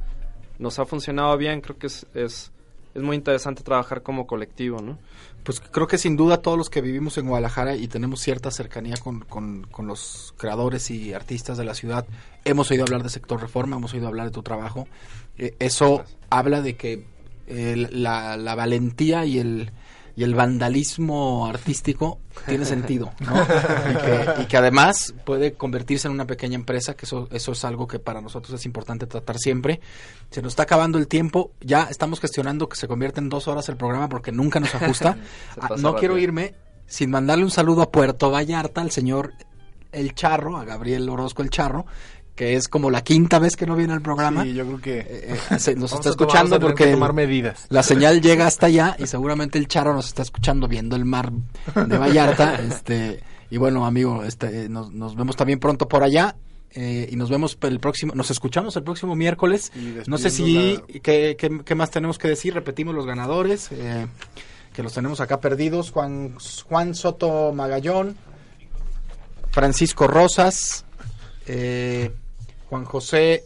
[0.59, 2.51] nos ha funcionado bien, creo que es, es,
[2.97, 4.97] es muy interesante trabajar como colectivo, ¿no?
[5.43, 8.95] Pues creo que sin duda todos los que vivimos en Guadalajara y tenemos cierta cercanía
[8.97, 12.07] con, con, con los creadores y artistas de la ciudad,
[12.43, 14.87] hemos oído hablar de Sector Reforma, hemos oído hablar de tu trabajo.
[15.37, 17.05] Eh, eso habla de que
[17.45, 19.71] eh, la, la valentía y el,
[20.17, 23.39] y el vandalismo artístico tiene sentido, ¿no?
[23.39, 27.63] y, que, y que además puede convertirse en una pequeña empresa, que eso, eso es
[27.63, 29.79] algo que para nosotros es importante tratar siempre.
[30.31, 33.69] Se nos está acabando el tiempo, ya estamos gestionando que se convierta en dos horas
[33.69, 35.17] el programa porque nunca nos ajusta.
[35.59, 36.55] Ah, no quiero irme
[36.87, 39.33] sin mandarle un saludo a Puerto Vallarta, al señor
[39.91, 41.85] El Charro, a Gabriel Orozco El Charro,
[42.37, 44.43] que es como la quinta vez que no viene al programa.
[44.43, 47.65] Sí, yo creo que Eh, se- nos está tomar- escuchando porque que tomar medidas.
[47.67, 51.31] la señal llega hasta allá y seguramente el Charro nos está escuchando viendo el mar
[51.75, 52.55] de Vallarta.
[52.61, 56.35] este Y bueno, amigo, este, eh, nos, nos vemos también pronto por allá.
[56.71, 59.71] eh, y nos vemos el próximo, nos escuchamos el próximo miércoles.
[60.05, 62.53] No sé si, ¿qué, qué, qué más tenemos que decir?
[62.53, 64.05] Repetimos los ganadores, eh,
[64.73, 65.89] que los tenemos acá perdidos.
[65.89, 66.35] Juan,
[66.69, 68.15] Juan Soto Magallón,
[69.51, 70.85] Francisco Rosas,
[71.47, 72.11] eh,
[72.69, 73.43] Juan José,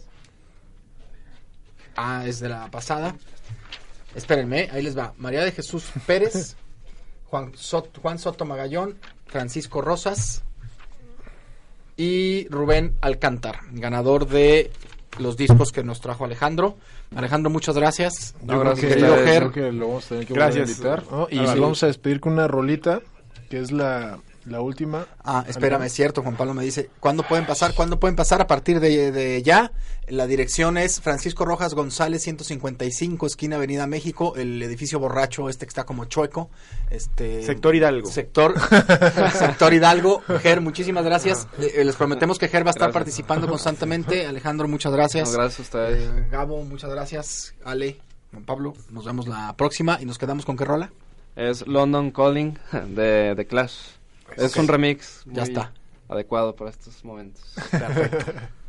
[1.95, 3.15] ah, es de la pasada.
[4.15, 5.13] Espérenme, ahí les va.
[5.17, 6.55] María de Jesús Pérez,
[7.25, 8.97] Juan, Sot- Juan Soto Magallón,
[9.27, 10.43] Francisco Rosas
[11.97, 14.71] y Rubén Alcántar, ganador de
[15.19, 16.77] los discos que nos trajo Alejandro.
[17.15, 18.33] Alejandro, muchas gracias.
[18.43, 20.77] Yo creo que, que lo vamos a tener que Gracias.
[20.77, 21.17] volver a invitar.
[21.17, 21.27] ¿no?
[21.29, 21.59] Y nos sí.
[21.59, 23.01] vamos a despedir con una rolita
[23.49, 25.05] que es la la última.
[25.23, 27.75] Ah, espérame, es cierto, Juan Pablo me dice, ¿cuándo pueden pasar?
[27.75, 28.41] ¿Cuándo pueden pasar?
[28.41, 29.71] A partir de, de, ya,
[30.07, 35.69] la dirección es Francisco Rojas González, 155, esquina Avenida México, el edificio borracho, este que
[35.69, 36.49] está como chueco.
[36.89, 38.09] Este, sector Hidalgo.
[38.09, 38.55] Sector,
[39.33, 40.23] sector Hidalgo.
[40.41, 41.47] Ger, muchísimas gracias.
[41.59, 44.25] Eh, les prometemos que Ger va a estar participando constantemente.
[44.31, 45.33] Alejandro, muchas gracias.
[45.33, 46.09] Gracias ustedes.
[46.09, 47.53] Eh, Gabo, muchas gracias.
[47.63, 47.99] Ale,
[48.31, 50.91] Juan Pablo, nos vemos la próxima y nos quedamos con qué rola.
[51.35, 52.57] Es London Calling
[52.89, 54.00] de, de Clash.
[54.37, 55.23] Es un remix.
[55.25, 55.73] Ya está.
[56.07, 57.55] Adecuado para estos momentos.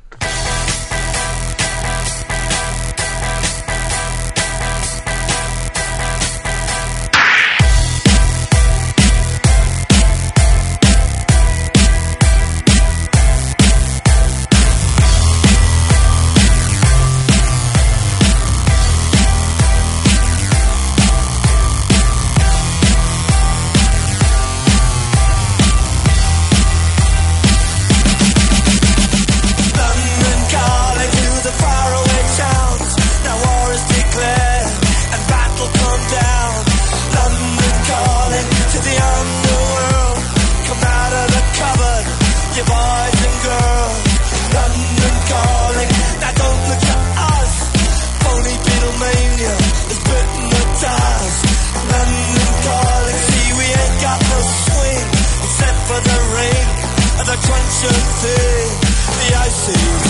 [59.73, 60.02] places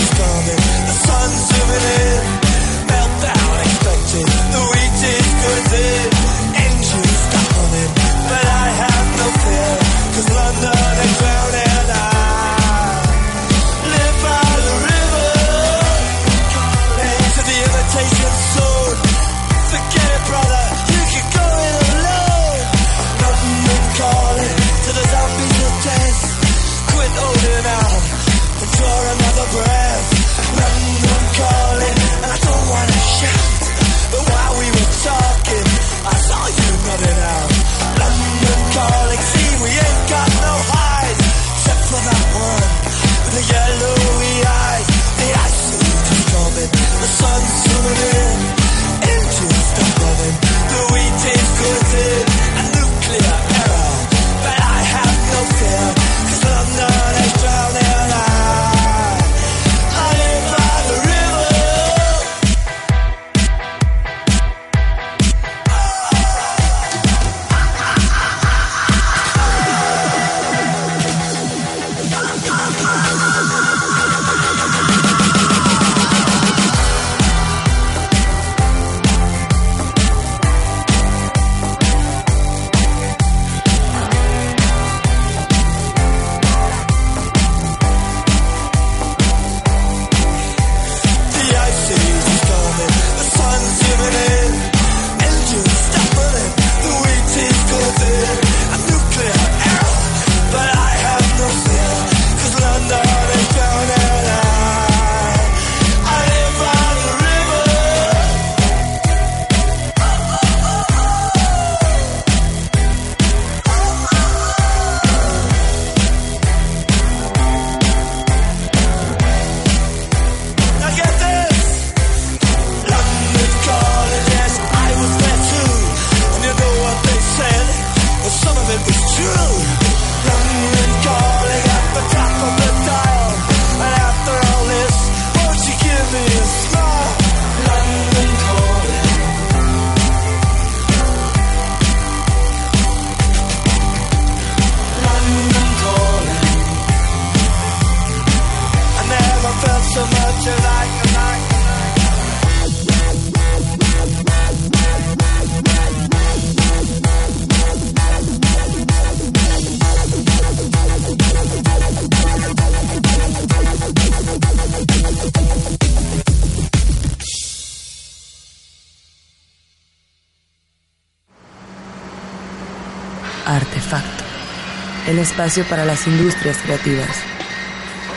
[175.23, 177.09] espacio para las industrias creativas.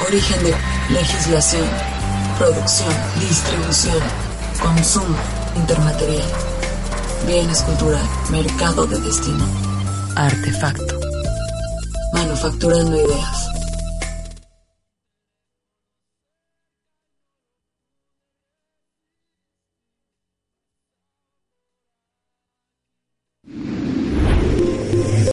[0.07, 0.55] Origen de
[0.93, 1.67] legislación,
[2.39, 3.99] producción, distribución,
[4.61, 5.17] consumo,
[5.55, 6.29] intermaterial,
[7.27, 9.47] bienes cultural, mercado de destino,
[10.17, 11.01] artefacto,
[12.13, 13.56] manufacturando ideas.